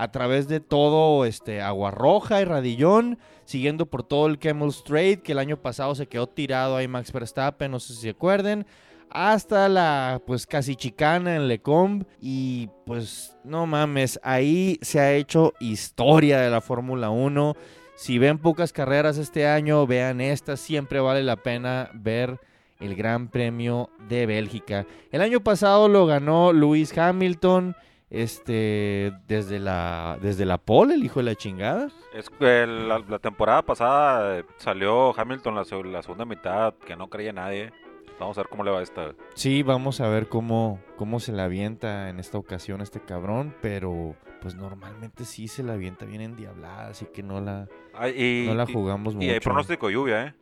a 0.00 0.10
través 0.10 0.48
de 0.48 0.60
todo 0.60 1.26
este 1.26 1.60
Agua 1.60 1.90
Roja 1.90 2.40
y 2.40 2.44
Radillón, 2.46 3.18
siguiendo 3.44 3.84
por 3.84 4.02
todo 4.02 4.28
el 4.28 4.38
Camel 4.38 4.70
Straight, 4.70 5.20
que 5.20 5.32
el 5.32 5.38
año 5.38 5.58
pasado 5.58 5.94
se 5.94 6.06
quedó 6.06 6.26
tirado 6.26 6.74
ahí 6.74 6.88
Max 6.88 7.12
Verstappen, 7.12 7.70
no 7.70 7.78
sé 7.78 7.92
si 7.92 8.00
se 8.00 8.08
acuerden, 8.08 8.64
hasta 9.10 9.68
la 9.68 10.22
pues 10.26 10.46
casi 10.46 10.74
chicana 10.74 11.36
en 11.36 11.48
Lecombe 11.48 12.06
y 12.18 12.70
pues 12.86 13.36
no 13.44 13.66
mames, 13.66 14.18
ahí 14.22 14.78
se 14.80 15.00
ha 15.00 15.12
hecho 15.12 15.52
historia 15.60 16.40
de 16.40 16.48
la 16.48 16.62
Fórmula 16.62 17.10
1. 17.10 17.54
Si 17.94 18.18
ven 18.18 18.38
pocas 18.38 18.72
carreras 18.72 19.18
este 19.18 19.46
año, 19.46 19.86
vean 19.86 20.22
esta, 20.22 20.56
siempre 20.56 21.00
vale 21.00 21.22
la 21.22 21.36
pena 21.36 21.90
ver 21.92 22.40
el 22.78 22.94
Gran 22.94 23.28
Premio 23.28 23.90
de 24.08 24.24
Bélgica. 24.24 24.86
El 25.12 25.20
año 25.20 25.40
pasado 25.40 25.88
lo 25.88 26.06
ganó 26.06 26.54
Lewis 26.54 26.96
Hamilton, 26.96 27.76
este, 28.10 29.12
desde 29.28 29.58
la, 29.58 30.18
desde 30.20 30.44
la 30.44 30.58
pole, 30.58 30.94
el 30.94 31.04
hijo 31.04 31.20
de 31.20 31.24
la 31.24 31.34
chingada. 31.34 31.88
Es 32.12 32.28
que 32.28 32.66
la, 32.66 32.98
la 32.98 33.18
temporada 33.18 33.62
pasada 33.62 34.38
eh, 34.38 34.44
salió 34.56 35.18
Hamilton 35.18 35.54
la, 35.54 35.64
la 35.90 36.02
segunda 36.02 36.24
mitad, 36.24 36.74
que 36.74 36.96
no 36.96 37.08
creía 37.08 37.32
nadie. 37.32 37.72
Vamos 38.18 38.36
a 38.36 38.42
ver 38.42 38.50
cómo 38.50 38.64
le 38.64 38.70
va 38.70 38.82
esta. 38.82 39.14
Sí, 39.34 39.62
vamos 39.62 40.02
a 40.02 40.08
ver 40.08 40.28
cómo, 40.28 40.78
cómo 40.96 41.20
se 41.20 41.32
la 41.32 41.44
avienta 41.44 42.10
en 42.10 42.18
esta 42.20 42.36
ocasión 42.36 42.82
este 42.82 43.00
cabrón, 43.00 43.54
pero 43.62 44.14
pues 44.42 44.54
normalmente 44.54 45.24
sí 45.24 45.48
se 45.48 45.62
la 45.62 45.72
avienta 45.74 46.04
bien 46.04 46.20
endiablada, 46.20 46.88
así 46.88 47.06
que 47.06 47.22
no 47.22 47.40
la, 47.40 47.66
y, 48.14 48.44
no 48.46 48.54
la 48.54 48.64
y- 48.68 48.72
jugamos 48.72 49.14
mucho. 49.14 49.26
y 49.26 49.30
hay 49.30 49.40
pronóstico 49.40 49.86
de 49.86 49.92
lluvia, 49.94 50.26
¿eh? 50.26 50.34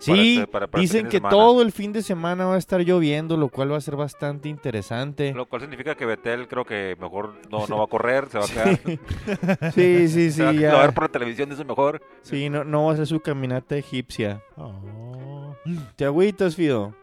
Sí, 0.00 0.36
para 0.36 0.46
para- 0.50 0.66
para 0.68 0.80
dicen 0.80 1.04
que 1.06 1.18
semana. 1.18 1.30
todo 1.30 1.62
el 1.62 1.72
fin 1.72 1.92
de 1.92 2.02
semana 2.02 2.46
va 2.46 2.54
a 2.54 2.58
estar 2.58 2.80
lloviendo, 2.80 3.36
lo 3.36 3.48
cual 3.50 3.70
va 3.72 3.76
a 3.76 3.80
ser 3.80 3.96
bastante 3.96 4.48
interesante. 4.48 5.32
Lo 5.34 5.46
cual 5.46 5.60
significa 5.62 5.94
que 5.94 6.06
Betel 6.06 6.48
creo 6.48 6.64
que 6.64 6.96
mejor 6.98 7.34
no, 7.50 7.66
no 7.66 7.78
va 7.78 7.84
a 7.84 7.86
correr, 7.86 8.28
se 8.30 8.38
va 8.38 8.44
a 8.44 8.48
quedar. 8.48 8.80
Sí, 9.74 10.08
sí, 10.08 10.30
se 10.32 10.42
va 10.44 10.50
a 10.50 10.52
sí, 10.54 10.64
a 10.64 10.76
ver 10.82 10.94
por 10.94 11.04
la 11.04 11.08
televisión, 11.10 11.52
eso 11.52 11.64
mejor. 11.64 12.00
Sí, 12.22 12.48
no, 12.50 12.64
no 12.64 12.86
va 12.86 12.94
a 12.94 12.96
ser 12.96 13.06
su 13.06 13.20
caminata 13.20 13.76
egipcia. 13.76 14.42
Oh, 14.56 15.54
Te 15.96 16.04
agüitas, 16.06 16.56
Fido. 16.56 16.94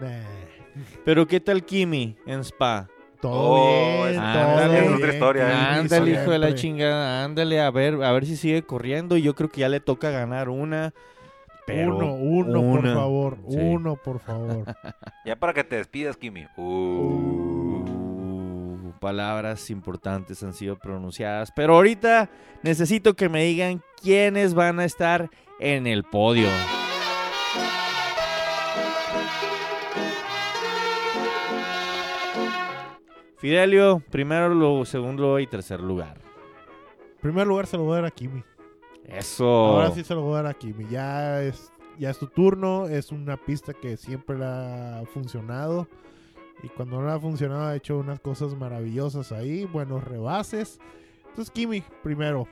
nah. 0.00 0.22
Pero 1.04 1.26
¿qué 1.26 1.40
tal 1.40 1.64
Kimi 1.64 2.16
en 2.24 2.40
Spa? 2.44 2.88
Todo 3.20 3.32
Oh, 3.32 4.04
bien, 4.04 4.10
es- 4.10 4.14
todo 4.32 4.42
ándale, 4.42 4.76
es 4.78 4.82
bien. 4.82 4.94
otra 4.94 5.12
historia, 5.12 5.48
¿eh? 5.50 5.54
Ándale, 5.80 6.10
hijo 6.12 6.30
de 6.30 6.38
la 6.38 6.54
chingada, 6.54 7.24
ándale, 7.24 7.60
a 7.60 7.68
ver, 7.72 7.94
a 8.04 8.12
ver 8.12 8.24
si 8.26 8.36
sigue 8.36 8.62
corriendo. 8.62 9.16
Yo 9.16 9.34
creo 9.34 9.48
que 9.48 9.62
ya 9.62 9.68
le 9.68 9.80
toca 9.80 10.10
ganar 10.10 10.48
una. 10.48 10.94
Pero 11.68 11.96
uno, 11.96 12.14
uno, 12.14 12.60
una. 12.60 12.80
por 12.80 12.94
favor. 12.94 13.38
Sí. 13.50 13.56
Uno, 13.58 13.96
por 13.96 14.18
favor. 14.20 14.64
Ya 15.26 15.36
para 15.36 15.52
que 15.52 15.62
te 15.62 15.76
despidas, 15.76 16.16
Kimi. 16.16 16.46
Uh. 16.56 17.84
Uh, 17.84 18.92
palabras 18.98 19.68
importantes 19.68 20.42
han 20.42 20.54
sido 20.54 20.78
pronunciadas. 20.78 21.52
Pero 21.54 21.74
ahorita 21.74 22.30
necesito 22.62 23.14
que 23.14 23.28
me 23.28 23.44
digan 23.44 23.82
quiénes 24.00 24.54
van 24.54 24.80
a 24.80 24.86
estar 24.86 25.28
en 25.60 25.86
el 25.86 26.04
podio. 26.04 26.48
Fidelio, 33.36 34.02
primero, 34.10 34.48
luego, 34.54 34.86
segundo 34.86 35.38
y 35.38 35.46
tercer 35.46 35.80
lugar. 35.80 36.18
primer 37.20 37.46
lugar 37.46 37.66
se 37.66 37.76
lo 37.76 37.84
voy 37.84 37.92
a 37.92 37.96
dar 37.96 38.06
a 38.06 38.10
Kimi. 38.10 38.42
Eso. 39.08 39.44
Ahora 39.46 39.90
sí 39.90 40.04
se 40.04 40.14
lo 40.14 40.22
voy 40.22 40.34
a 40.34 40.42
dar 40.42 40.46
a 40.46 40.54
Kimi. 40.54 40.86
Ya 40.88 41.42
es, 41.42 41.72
ya 41.98 42.10
es 42.10 42.18
tu 42.18 42.26
turno. 42.26 42.86
Es 42.86 43.10
una 43.10 43.36
pista 43.36 43.72
que 43.72 43.96
siempre 43.96 44.36
ha 44.42 45.02
funcionado. 45.12 45.88
Y 46.62 46.68
cuando 46.68 47.00
no 47.00 47.10
ha 47.10 47.18
funcionado 47.18 47.66
ha 47.66 47.76
hecho 47.76 47.98
unas 47.98 48.20
cosas 48.20 48.54
maravillosas 48.54 49.32
ahí. 49.32 49.64
Buenos 49.64 50.04
rebases. 50.04 50.78
Entonces 51.28 51.50
Kimi, 51.50 51.82
primero. 52.02 52.46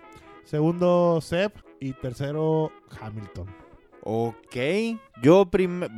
Segundo, 0.44 1.20
Seb. 1.20 1.52
Y 1.78 1.92
tercero, 1.92 2.72
Hamilton. 3.00 3.46
Ok. 4.08 4.56
Yo 5.20 5.46
primero. 5.46 5.92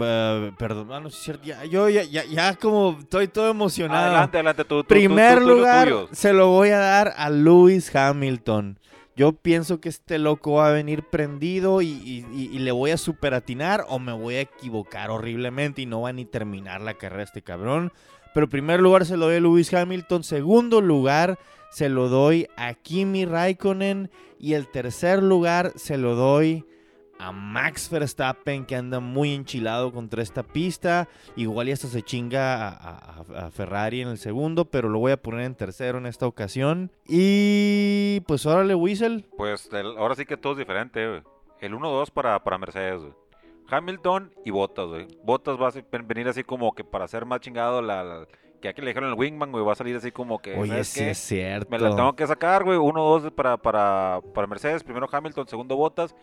perdón, 0.57 0.89
ah, 0.93 1.01
no. 1.01 1.11
Ya, 1.45 1.65
yo 1.67 1.89
ya, 1.89 2.03
ya, 2.03 2.25
ya 2.25 2.57
como 2.57 2.97
estoy 2.99 3.29
todo 3.29 3.51
emocionado. 3.51 4.07
Adelante, 4.07 4.39
adelante, 4.39 4.65
tú. 4.65 4.77
tú, 4.77 4.83
tú, 4.83 4.89
Primer 4.89 5.39
tú, 5.39 5.45
tú, 5.45 5.49
los 5.49 5.59
lugar 5.59 5.89
se 6.13 6.33
lo 6.33 6.49
voy 6.49 6.71
a 6.71 6.79
dar 6.79 7.13
a 7.17 7.31
Lewis 7.31 7.95
Hamilton. 7.95 8.79
Yo 9.19 9.33
pienso 9.33 9.81
que 9.81 9.89
este 9.89 10.17
loco 10.21 10.53
va 10.53 10.69
a 10.69 10.73
venir 10.73 11.03
prendido 11.03 11.83
y, 11.83 12.25
le 12.53 12.71
voy 12.71 12.93
a 12.93 12.97
superatinar 12.97 13.85
o 13.89 13.99
me 13.99 14.13
voy 14.13 14.37
a 14.37 14.43
equivocar 14.43 15.11
horriblemente 15.11 15.83
y 15.83 15.87
no 15.87 16.03
va 16.03 16.11
a 16.11 16.13
ni 16.13 16.25
terminar 16.25 16.81
la 16.83 16.95
carrera 16.95 17.25
este 17.25 17.43
cabrón. 17.43 17.93
Pero 18.33 18.49
primer 18.49 18.79
lugar 18.79 19.07
se 19.07 19.17
lo 19.17 19.27
doy 19.27 19.39
a 19.39 19.41
Lewis 19.41 19.75
Hamilton. 19.75 20.23
Segundo 20.23 20.81
lugar 20.81 21.37
se 21.73 21.89
lo 21.89 22.09
doy 22.09 22.47
a 22.57 22.75
Kimi 22.75 23.25
Raikkonen. 23.25 24.09
Y 24.39 24.53
el 24.53 24.71
tercer 24.71 25.21
lugar 25.21 25.73
se 25.75 25.99
lo 25.99 26.15
doy 26.15 26.65
a 27.21 27.33
Max 27.33 27.91
Verstappen, 27.91 28.65
que 28.65 28.77
anda 28.77 29.01
muy 29.01 29.35
enchilado 29.35 29.93
contra 29.93 30.23
esta 30.23 30.43
pista. 30.43 31.09
Igual 31.37 31.69
y 31.69 31.73
hasta 31.73 31.89
se 31.89 32.03
chinga 32.03 32.69
a, 32.69 33.25
a- 33.33 33.47
a 33.47 33.51
Ferrari 33.51 34.03
en 34.03 34.09
el 34.09 34.19
segundo, 34.19 34.65
pero 34.67 34.89
lo 34.89 34.99
voy 35.01 35.13
a 35.13 35.21
poner 35.21 35.41
en 35.43 35.55
tercero 35.55 35.99
en 35.99 36.07
esta 36.07 36.27
ocasión. 36.27 36.91
Y 37.07 38.21
pues 38.27 38.47
órale, 38.47 38.75
Whistle. 38.75 39.25
Pues 39.37 39.69
el- 39.73 39.97
ahora 39.99 40.15
sí 40.15 40.25
que 40.27 40.37
todo 40.37 40.53
es 40.53 40.59
diferente, 40.59 41.07
güey. 41.09 41.23
El 41.61 41.75
1-2 41.75 42.11
para, 42.13 42.43
para 42.45 42.59
Mercedes, 42.59 43.01
güey. 43.01 43.13
Hamilton 43.71 44.33
y 44.45 44.51
Bottas, 44.51 44.87
güey. 44.87 45.07
Bottas 45.25 45.61
va 45.61 45.69
a 45.69 46.03
venir 46.05 46.29
así 46.29 46.43
como 46.45 46.73
que 46.73 46.85
para 46.85 47.07
ser 47.09 47.27
más 47.27 47.41
chingado 47.41 47.83
la, 47.83 48.03
la- 48.05 48.27
que 48.63 48.69
aquí 48.69 48.81
le 48.81 48.89
dijeron 48.89 49.11
el 49.11 49.15
Wingman, 49.19 49.53
güey, 49.53 49.65
va 49.65 49.73
a 49.73 49.77
salir 49.77 49.95
así 49.97 50.11
como 50.11 50.41
que, 50.41 50.57
Oye, 50.57 50.71
¿sabes 50.71 50.89
sí 50.89 51.01
qué? 51.01 51.11
es 51.11 51.19
cierto. 51.19 51.71
Me 51.71 51.79
la 51.79 51.95
tengo 51.95 52.17
que 52.17 52.27
sacar, 52.27 52.65
güey. 52.65 52.79
1-2 52.79 53.31
para, 53.33 53.57
para, 53.57 54.21
para 54.35 54.47
Mercedes, 54.47 54.83
primero 54.83 55.07
Hamilton, 55.11 55.47
segundo 55.49 55.77
Bottas. 55.77 56.15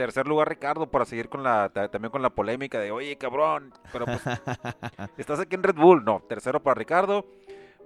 Tercer 0.00 0.26
lugar 0.26 0.48
Ricardo 0.48 0.90
para 0.90 1.04
seguir 1.04 1.28
con 1.28 1.42
la 1.42 1.68
ta- 1.68 1.88
también 1.90 2.10
con 2.10 2.22
la 2.22 2.30
polémica 2.30 2.78
de, 2.80 2.90
oye, 2.90 3.18
cabrón, 3.18 3.70
pero 3.92 4.06
pues 4.06 4.22
estás 5.18 5.40
aquí 5.40 5.56
en 5.56 5.62
Red 5.62 5.74
Bull. 5.74 6.02
No, 6.06 6.24
tercero 6.26 6.62
para 6.62 6.74
Ricardo. 6.76 7.26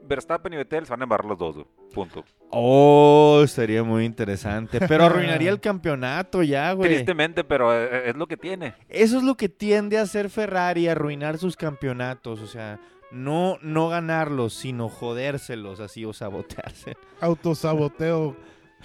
Verstappen 0.07 0.53
y 0.53 0.57
Vettel 0.57 0.85
se 0.87 0.91
van 0.93 1.01
a 1.01 1.03
embarrar 1.07 1.25
los 1.25 1.37
dos, 1.39 1.55
güey. 1.57 1.67
Punto. 1.93 2.25
Oh, 2.51 3.43
sería 3.49 3.83
muy 3.83 4.05
interesante. 4.05 4.79
Pero 4.87 5.05
arruinaría 5.07 5.51
el 5.51 5.59
campeonato 5.59 6.45
ya, 6.45 6.71
güey. 6.75 6.89
Tristemente, 6.89 7.43
pero 7.43 7.75
eh, 7.77 8.11
es 8.11 8.15
lo 8.15 8.29
que 8.29 8.37
tiene. 8.37 8.75
Eso 8.89 9.17
es 9.19 9.25
lo 9.25 9.35
que 9.35 9.49
tiende 9.49 9.99
a 9.99 10.03
hacer 10.03 10.31
Ferrari, 10.31 10.87
arruinar 10.87 11.39
sus 11.39 11.57
campeonatos. 11.57 12.41
O 12.43 12.47
sea, 12.47 12.79
no, 13.11 13.59
no 13.61 13.89
ganarlos, 13.89 14.55
sino 14.55 14.89
jodérselos 14.89 15.81
así 15.81 16.05
o 16.05 16.13
sabotearse. 16.13 16.97
Autosaboteo. 17.21 18.37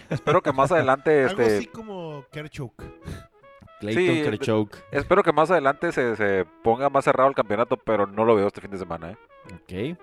Espero 0.10 0.42
que 0.42 0.52
más 0.52 0.72
adelante, 0.72 1.26
Algo 1.26 1.42
así 1.42 1.52
este, 1.52 1.68
como 1.72 2.26
Kerchuk. 2.32 2.84
Clayton 3.80 4.04
Sí, 4.16 4.24
Kershaw. 4.24 4.68
espero 4.92 5.24
que 5.24 5.32
más 5.32 5.50
adelante 5.52 5.92
se, 5.94 6.16
se 6.18 6.46
ponga 6.64 6.90
más 6.90 7.06
cerrado 7.06 7.30
el 7.30 7.36
campeonato, 7.36 7.78
pero 7.78 8.06
no 8.06 8.26
lo 8.26 8.36
veo 8.36 8.48
este 8.48 8.60
fin 8.60 8.72
de 8.72 8.78
semana, 8.78 9.12
¿eh? 9.12 9.18
Ok. 9.96 9.98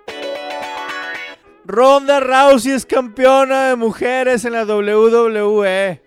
Ronda 1.65 2.21
Rousey 2.21 2.73
es 2.73 2.87
campeona 2.87 3.69
de 3.69 3.77
mujeres 3.77 4.45
en 4.45 4.53
la 4.53 4.65
WWE. 4.65 6.01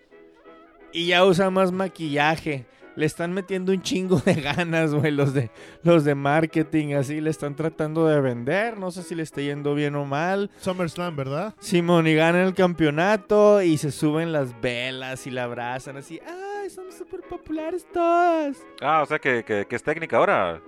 Y 0.92 1.08
ya 1.08 1.26
usa 1.26 1.50
más 1.50 1.72
maquillaje. 1.72 2.66
Le 3.00 3.06
están 3.06 3.32
metiendo 3.32 3.72
un 3.72 3.82
chingo 3.82 4.18
de 4.18 4.34
ganas, 4.34 4.94
güey, 4.94 5.12
los 5.12 5.34
de, 5.34 5.50
los 5.84 6.04
de 6.04 6.16
marketing, 6.16 6.96
así 6.96 7.22
le 7.22 7.30
están 7.30 7.56
tratando 7.56 8.06
de 8.06 8.20
vender. 8.20 8.78
No 8.78 8.92
sé 8.92 9.04
si 9.04 9.16
le 9.16 9.24
está 9.24 9.40
yendo 9.40 9.74
bien 9.74 9.96
o 9.96 10.04
mal. 10.04 10.50
SummerSlam, 10.60 11.16
¿verdad? 11.16 11.56
Simón 11.60 12.08
y 12.08 12.14
gana 12.16 12.44
el 12.44 12.54
campeonato 12.54 13.62
y 13.62 13.78
se 13.78 13.92
suben 13.92 14.34
las 14.34 14.60
velas 14.60 15.26
y 15.28 15.32
la 15.32 15.46
abrazan 15.46 15.96
así. 15.96 16.20
¡Ay, 16.28 16.70
son 16.70 16.92
súper 16.92 17.22
populares 17.22 17.88
todas! 17.94 18.58
Ah, 18.82 19.02
o 19.02 19.06
sea 19.06 19.18
que, 19.18 19.46
que, 19.46 19.66
que 19.66 19.76
es 19.78 19.84
técnica 19.84 20.18
ahora. 20.18 20.60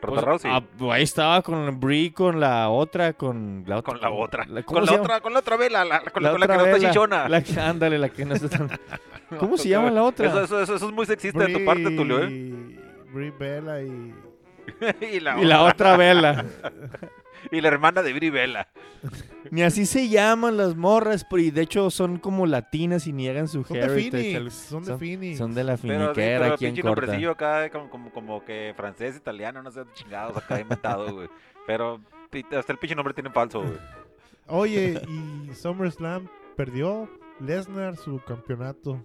Ronda 0.00 0.22
Pues, 0.22 0.24
Rousey. 0.24 0.50
ah, 0.54 0.62
pues, 0.78 0.92
ahí 0.92 1.02
estaba 1.02 1.42
con 1.42 1.80
Brie, 1.80 2.12
con 2.12 2.38
la 2.38 2.68
otra, 2.70 3.14
con 3.14 3.64
la 3.66 3.78
otra. 3.78 3.92
con 3.94 4.00
la 4.00 4.10
otra. 4.10 4.44
la- 4.46 4.62
¿cómo 4.62 4.78
con 4.80 4.86
la 4.86 4.92
otra, 5.02 5.20
con 5.20 5.32
la 5.32 5.38
otra 5.40 5.56
vela, 5.56 5.84
la- 5.84 6.00
con, 6.04 6.22
La 6.22 6.30
la, 6.30 6.38
con 6.38 6.40
la 6.40 6.46
que 6.46 6.56
no 6.56 6.66
está 6.76 6.88
chichona. 6.88 7.28
La 7.28 7.42
que, 7.42 7.60
ándale, 7.60 7.98
la 7.98 8.08
que 8.08 8.24
no 8.24 8.34
está 8.34 8.48
tan... 8.48 8.70
¿Cómo 9.38 9.56
se 9.56 9.68
llama 9.68 9.90
la 9.90 10.02
otra? 10.02 10.28
Eso, 10.28 10.44
eso, 10.44 10.60
eso, 10.60 10.76
eso 10.76 10.88
es 10.88 10.92
muy 10.92 11.06
sexista 11.06 11.44
de 11.44 11.52
tu 11.52 11.64
parte, 11.64 11.84
Tulio, 11.84 12.24
¿eh? 12.24 12.78
Brie 13.12 13.30
Bella 13.30 13.82
y... 13.82 14.14
y, 15.16 15.20
la 15.20 15.40
Y 15.40 15.44
la 15.44 15.62
otra 15.64 15.96
vela. 15.96 16.44
y 17.50 17.60
la 17.60 17.68
hermana 17.68 18.02
de 18.02 18.12
Bri 18.12 18.30
Vela. 18.30 18.68
Ni 19.50 19.62
así 19.62 19.86
se 19.86 20.08
llaman 20.08 20.56
las 20.56 20.76
morras, 20.76 21.26
pero 21.28 21.42
y 21.42 21.50
de 21.50 21.62
hecho 21.62 21.90
son 21.90 22.18
como 22.18 22.46
latinas 22.46 23.06
y 23.06 23.12
niegan 23.12 23.48
su 23.48 23.64
Son 23.64 23.76
de 23.78 23.84
heritage. 23.84 24.10
Phoenix. 24.10 24.36
El- 24.36 24.50
Son 24.50 24.84
de 24.84 24.96
Phoenix. 24.96 25.38
Son 25.38 25.54
de 25.54 25.64
la 25.64 25.76
finiquera 25.76 26.12
pero 26.14 26.44
aquí 26.54 26.66
en 26.66 26.74
pinche 26.74 26.82
corta. 26.82 27.00
nombrecillo 27.02 27.30
acá 27.32 27.70
como, 27.70 27.90
como, 27.90 28.10
como 28.12 28.44
que 28.44 28.74
francés, 28.76 29.16
italiano, 29.16 29.62
no 29.62 29.70
sé, 29.70 29.82
chingados 29.94 30.36
acá 30.36 30.60
inventado, 30.60 31.12
güey. 31.12 31.28
Pero 31.66 32.00
hasta 32.56 32.72
el 32.72 32.78
pinche 32.78 32.94
nombre 32.94 33.14
tiene 33.14 33.30
falso, 33.30 33.60
güey. 33.62 33.78
Oye, 34.46 35.00
y 35.08 35.54
SummerSlam 35.54 36.28
perdió 36.56 37.08
Lesnar 37.40 37.96
su 37.96 38.20
campeonato. 38.20 39.04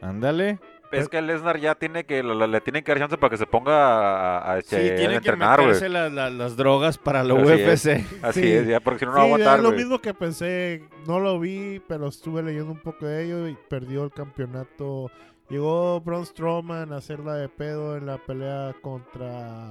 Ándale. 0.00 0.58
Es 0.90 1.06
que 1.10 1.20
Lesnar 1.20 1.58
ya 1.58 1.74
tiene 1.74 2.04
que, 2.04 2.22
le 2.22 2.60
tienen 2.62 2.82
que 2.82 2.92
dar 2.92 2.98
chance 3.00 3.18
para 3.18 3.28
que 3.30 3.36
se 3.36 3.44
ponga 3.46 4.38
a, 4.38 4.54
a, 4.54 4.60
Sí, 4.62 4.76
este, 4.76 4.92
a 4.94 4.96
tiene 4.96 5.08
que 5.12 5.16
entrenar, 5.18 5.56
güey. 5.56 5.66
meterse 5.74 5.88
la- 5.90 6.08
la- 6.08 6.30
las 6.30 6.56
drogas 6.56 6.96
para 6.96 7.22
la 7.22 7.34
Así 7.34 7.42
UFC. 7.44 8.06
Así 8.22 8.40
Sí. 8.40 8.52
es, 8.52 8.66
ya, 8.68 8.80
porque 8.80 9.00
si 9.00 9.04
no, 9.04 9.10
no 9.12 9.16
va 9.18 9.22
a 9.22 9.26
aguantar, 9.26 9.58
es 9.58 9.62
lo 9.64 9.72
mismo 9.72 9.98
que 9.98 10.14
pensé. 10.14 10.82
No 11.06 11.20
lo 11.20 11.38
vi, 11.38 11.82
pero 11.86 12.08
estuve 12.08 12.42
leyendo 12.42 12.72
un 12.72 12.80
poco 12.80 13.04
de 13.04 13.22
ello 13.24 13.46
y 13.48 13.56
perdió 13.68 14.02
el 14.04 14.12
campeonato. 14.12 15.10
Llegó 15.50 16.00
Braun 16.00 16.24
Strowman 16.24 16.90
a 16.94 16.96
hacerla 16.96 17.34
de 17.34 17.50
pedo 17.50 17.96
en 17.98 18.06
la 18.06 18.16
pelea 18.16 18.74
contra... 18.80 19.70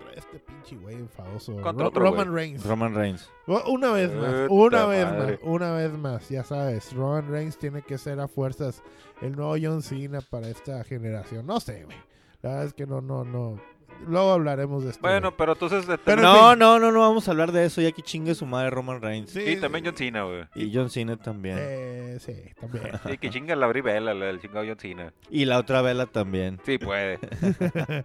Otra, 0.00 0.12
este 0.16 0.38
pinche 0.38 0.76
güey 0.76 0.96
enfadoso. 0.96 1.52
Contra 1.60 1.72
Ro- 1.84 1.88
otro 1.88 2.02
Roman 2.04 2.34
Reigns. 2.34 2.64
Roman 2.64 2.94
Reigns. 2.94 3.30
Una 3.46 3.92
vez 3.92 4.12
más, 4.14 4.46
una 4.50 4.86
vez 4.86 5.06
madre. 5.06 5.32
más, 5.32 5.40
una 5.42 5.72
vez 5.72 5.92
más, 5.92 6.28
ya 6.28 6.44
sabes, 6.44 6.92
Roman 6.94 7.28
Reigns 7.30 7.58
tiene 7.58 7.82
que 7.82 7.98
ser 7.98 8.20
a 8.20 8.28
fuerzas 8.28 8.82
el 9.22 9.36
nuevo 9.36 9.56
John 9.60 9.82
Cena 9.82 10.20
para 10.20 10.48
esta 10.48 10.82
generación. 10.84 11.46
No 11.46 11.60
sé, 11.60 11.84
güey. 11.84 11.96
La 12.42 12.50
verdad 12.50 12.66
es 12.66 12.74
que 12.74 12.86
no, 12.86 13.00
no, 13.00 13.24
no. 13.24 13.60
Luego 14.06 14.32
hablaremos 14.32 14.82
de 14.82 14.90
esto. 14.92 15.02
Bueno, 15.02 15.36
pero 15.36 15.52
entonces... 15.52 15.84
Pero 16.06 16.22
en 16.22 16.26
No, 16.26 16.50
fin. 16.50 16.58
no, 16.58 16.78
no, 16.78 16.90
no 16.90 17.00
vamos 17.00 17.28
a 17.28 17.32
hablar 17.32 17.52
de 17.52 17.66
eso, 17.66 17.82
ya 17.82 17.92
que 17.92 18.00
chingue 18.00 18.34
su 18.34 18.46
madre 18.46 18.70
Roman 18.70 19.02
Reigns. 19.02 19.28
Sí, 19.30 19.40
Y 19.42 19.56
también 19.60 19.84
John 19.84 19.94
Cena, 19.94 20.22
güey. 20.22 20.44
Y 20.54 20.74
John 20.74 20.88
Cena 20.88 21.18
también. 21.18 21.56
Eh, 21.60 22.16
sí, 22.18 22.34
también. 22.58 22.88
Y 23.12 23.18
que 23.18 23.28
chinga 23.28 23.54
la 23.56 23.66
Vela, 23.66 24.14
la- 24.14 24.30
el 24.30 24.40
chingado 24.40 24.64
John 24.66 24.78
Cena. 24.78 25.12
Y 25.28 25.44
la 25.44 25.58
otra 25.58 25.82
vela 25.82 26.06
también. 26.06 26.58
Sí, 26.64 26.78
puede. 26.78 27.18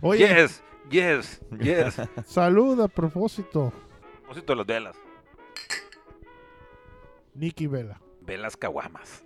Oye, 0.00 0.26
Yes, 0.26 0.64
yes, 0.90 1.40
yes. 1.60 2.00
salud 2.26 2.80
a 2.80 2.88
propósito, 2.88 3.72
Propósito 4.22 4.52
de 4.52 4.56
las 4.56 4.66
velas. 4.66 4.96
Nikki 7.34 7.66
Vela. 7.66 8.00
Velas 8.22 8.56
caguamas. 8.56 9.24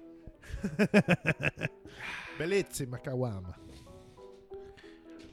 Bellísima 2.38 2.98
caguama. 2.98 3.56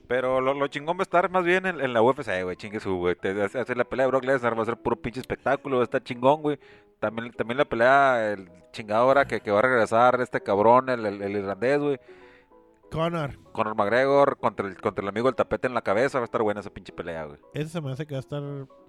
Pero 0.08 0.40
lo, 0.40 0.54
lo 0.54 0.68
chingón 0.68 0.98
va 0.98 1.02
a 1.02 1.04
estar 1.04 1.30
más 1.30 1.44
bien 1.44 1.66
en, 1.66 1.82
en 1.82 1.92
la 1.94 2.02
UFC, 2.02 2.44
güey. 2.44 2.56
Chingue 2.56 2.80
su, 2.80 2.96
güey. 2.96 3.16
Te 3.16 3.42
hace 3.42 3.60
hace 3.60 3.76
la 3.76 3.84
pelea 3.84 4.06
de 4.06 4.12
Brock 4.12 4.24
Lesnar, 4.24 4.58
va 4.58 4.62
a 4.64 4.66
ser 4.66 4.78
puro 4.78 4.96
pinche 4.96 5.20
espectáculo. 5.20 5.82
A 5.82 5.84
estar 5.84 6.02
chingón, 6.02 6.42
güey. 6.42 6.60
También, 7.00 7.32
también 7.34 7.58
la 7.58 7.66
pelea, 7.66 8.32
el 8.32 8.50
chingado 8.72 9.04
ahora 9.04 9.26
que, 9.26 9.42
que 9.42 9.52
va 9.52 9.60
a 9.60 9.64
regresar 9.64 10.22
este 10.22 10.42
cabrón, 10.42 10.90
el, 10.90 11.06
el, 11.06 11.22
el 11.22 11.32
irlandés, 11.34 11.80
güey. 11.80 12.00
Connor, 12.92 13.38
Conor 13.52 13.76
McGregor 13.76 14.38
contra 14.38 14.68
el, 14.68 14.80
contra 14.82 15.02
el 15.04 15.10
amigo 15.10 15.28
del 15.28 15.36
tapete 15.36 15.68
en 15.68 15.74
la 15.74 15.82
cabeza. 15.82 16.20
Va 16.20 16.24
a 16.24 16.26
estar 16.26 16.42
buena 16.42 16.60
esa 16.62 16.70
pinche 16.70 16.94
pelea, 16.94 17.26
güey. 17.26 17.40
esa 17.54 17.70
se 17.70 17.82
me 17.82 17.92
hace 17.92 18.06
que 18.08 18.14
va 18.16 18.20
a 18.20 18.22
estar 18.22 18.44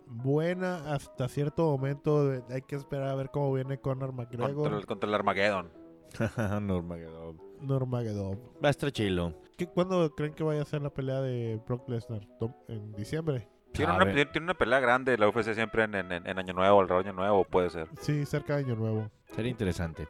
buena 0.06 0.92
hasta 0.94 1.28
cierto 1.28 1.64
momento. 1.70 2.26
de- 2.28 2.42
hay 2.54 2.62
que 2.62 2.76
esperar 2.76 3.08
a 3.08 3.14
ver 3.14 3.30
cómo 3.30 3.52
viene 3.52 3.78
Connor 3.78 4.12
McGregor. 4.12 4.54
Contra 4.54 4.78
el, 4.78 4.86
contra 4.86 5.08
el 5.08 5.14
Armageddon. 5.14 5.70
Nurmagomedov. 6.62 7.36
Nurmagomedov. 7.60 8.36
Va 8.64 8.68
a 8.68 8.70
estar 8.70 8.90
chilo. 8.92 9.34
¿Qué- 9.56 9.66
¿Cuándo 9.66 10.14
creen 10.14 10.32
que 10.34 10.42
vaya 10.44 10.62
a 10.62 10.64
ser 10.64 10.82
la 10.82 10.90
pelea 10.90 11.20
de 11.20 11.60
Brock 11.66 11.88
Lesnar? 11.88 12.26
¿Tom- 12.38 12.54
¿En 12.68 12.92
diciembre? 12.92 13.48
Tiene 13.72 13.92
una, 13.92 14.04
tiene- 14.06 14.26
tiene 14.26 14.44
una 14.46 14.54
pelea 14.54 14.80
grande 14.80 15.18
la 15.18 15.28
UFC 15.28 15.52
siempre 15.54 15.84
en, 15.84 15.94
en, 15.94 16.10
en 16.26 16.38
Año 16.38 16.54
Nuevo, 16.54 16.80
alrededor 16.80 17.04
de 17.04 17.10
Año 17.10 17.18
Nuevo, 17.18 17.44
puede 17.44 17.68
ser. 17.70 17.88
Sí, 18.00 18.24
cerca 18.24 18.56
de 18.56 18.64
Año 18.64 18.76
Nuevo. 18.76 19.10
Sería 19.26 19.50
interesante. 19.50 20.08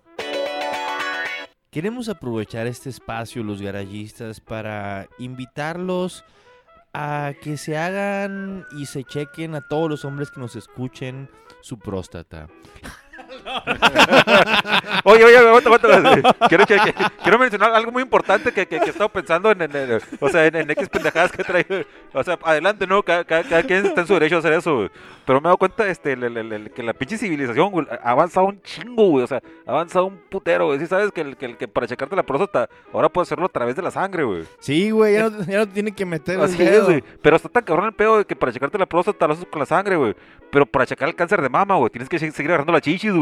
Queremos 1.70 2.08
aprovechar 2.08 2.66
este 2.66 2.88
espacio, 2.88 3.42
los 3.42 3.60
garayistas, 3.60 4.40
para 4.40 5.06
invitarlos 5.18 6.24
a 6.94 7.34
que 7.42 7.58
se 7.58 7.76
hagan 7.76 8.66
y 8.78 8.86
se 8.86 9.04
chequen 9.04 9.54
a 9.54 9.60
todos 9.60 9.90
los 9.90 10.04
hombres 10.06 10.30
que 10.30 10.40
nos 10.40 10.56
escuchen 10.56 11.28
su 11.60 11.78
próstata. 11.78 12.48
Oye, 15.04 15.24
oye, 15.24 15.38
aguanta, 15.38 15.68
aguanta. 15.70 16.34
Quiero, 16.48 17.38
mencionar 17.38 17.72
algo 17.74 17.92
muy 17.92 18.02
importante 18.02 18.52
que, 18.52 18.66
que, 18.66 18.76
he 18.76 18.88
estado 18.88 19.08
pensando 19.08 19.50
en, 19.50 19.62
en, 19.62 19.74
en- 19.76 20.00
o 20.20 20.28
sea, 20.28 20.46
en, 20.46 20.56
en 20.56 20.70
X 20.70 20.88
pendejadas 20.88 21.32
que 21.32 21.44
traído. 21.44 21.84
O 22.12 22.22
sea, 22.22 22.38
adelante, 22.42 22.86
¿no? 22.86 23.02
Cada, 23.02 23.24
cada- 23.24 23.42
cada 23.44 23.62
quien 23.62 23.86
está 23.86 24.00
en 24.02 24.06
su 24.06 24.14
derecho 24.14 24.36
a 24.36 24.38
hacer 24.40 24.52
eso, 24.54 24.74
güey. 24.76 24.90
Pero 25.24 25.40
me 25.40 25.46
he 25.46 25.48
dado 25.48 25.56
cuenta 25.58 25.86
este, 25.88 26.12
el- 26.12 26.24
el- 26.24 26.36
el- 26.36 26.52
el- 26.52 26.70
que 26.70 26.82
la 26.82 26.92
pinche 26.94 27.16
civilización 27.18 27.70
güey, 27.70 27.86
ha 28.02 28.10
avanzado 28.10 28.46
un 28.46 28.60
chingo, 28.62 29.10
güey. 29.10 29.24
O 29.24 29.26
sea, 29.26 29.42
ha 29.66 29.70
avanzado 29.70 30.06
un 30.06 30.18
putero, 30.30 30.66
güey. 30.66 30.78
Sí 30.80 30.86
sabes 30.86 31.12
que, 31.12 31.20
el, 31.20 31.36
que, 31.36 31.46
el- 31.46 31.56
que 31.56 31.68
para 31.68 31.86
checarte 31.86 32.16
la 32.16 32.22
próstata 32.22 32.68
ahora 32.92 33.08
puedes 33.08 33.28
hacerlo 33.28 33.46
a 33.46 33.50
través 33.50 33.76
de 33.76 33.82
la 33.82 33.90
sangre, 33.90 34.24
güey. 34.24 34.44
Sí, 34.58 34.90
güey, 34.90 35.14
ya 35.14 35.28
no, 35.30 35.44
ya 35.44 35.58
no 35.58 35.68
tiene 35.68 35.92
que 35.92 36.04
meter 36.04 36.36
el 36.36 36.42
Así 36.44 36.62
es, 36.62 36.70
dedo. 36.70 36.84
güey. 36.86 37.02
Pero 37.22 37.36
está 37.36 37.48
tan 37.48 37.64
cabrón 37.64 37.86
el 37.86 37.92
pedo 37.92 38.18
de 38.18 38.24
que 38.24 38.36
para 38.36 38.52
checarte 38.52 38.78
la 38.78 38.86
próstata 38.86 39.26
lo 39.26 39.34
haces 39.34 39.46
con 39.50 39.58
la 39.60 39.66
sangre, 39.66 39.96
güey. 39.96 40.14
Pero 40.50 40.64
para 40.64 40.86
checar 40.86 41.08
el 41.08 41.14
cáncer 41.14 41.42
de 41.42 41.48
mama, 41.50 41.76
güey, 41.76 41.90
tienes 41.90 42.08
que 42.08 42.18
se- 42.18 42.30
seguir 42.32 42.50
agarrando 42.50 42.72
la 42.72 42.80
chichis, 42.80 43.12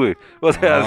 o 0.41 0.53
sea, 0.53 0.81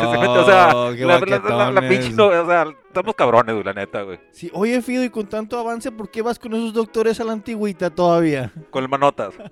estamos 2.88 3.16
cabrones, 3.16 3.66
la 3.66 3.74
neta, 3.74 4.04
güey. 4.04 4.20
Sí, 4.32 4.50
oye, 4.54 4.82
Fido, 4.82 5.04
y 5.04 5.10
con 5.10 5.28
tanto 5.28 5.60
avance, 5.60 5.92
¿por 5.92 6.10
qué 6.10 6.22
vas 6.22 6.40
con 6.40 6.54
esos 6.54 6.74
doctores 6.74 7.20
a 7.20 7.24
la 7.24 7.34
antigüita 7.34 7.90
todavía? 7.90 8.52
Con 8.70 8.84
el 8.84 8.90
manotas. 8.90 9.34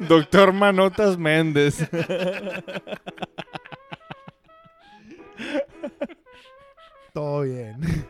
Doctor 0.00 0.52
Manotas 0.52 1.16
Méndez. 1.16 1.78
Todo 7.12 7.42
bien. 7.42 7.80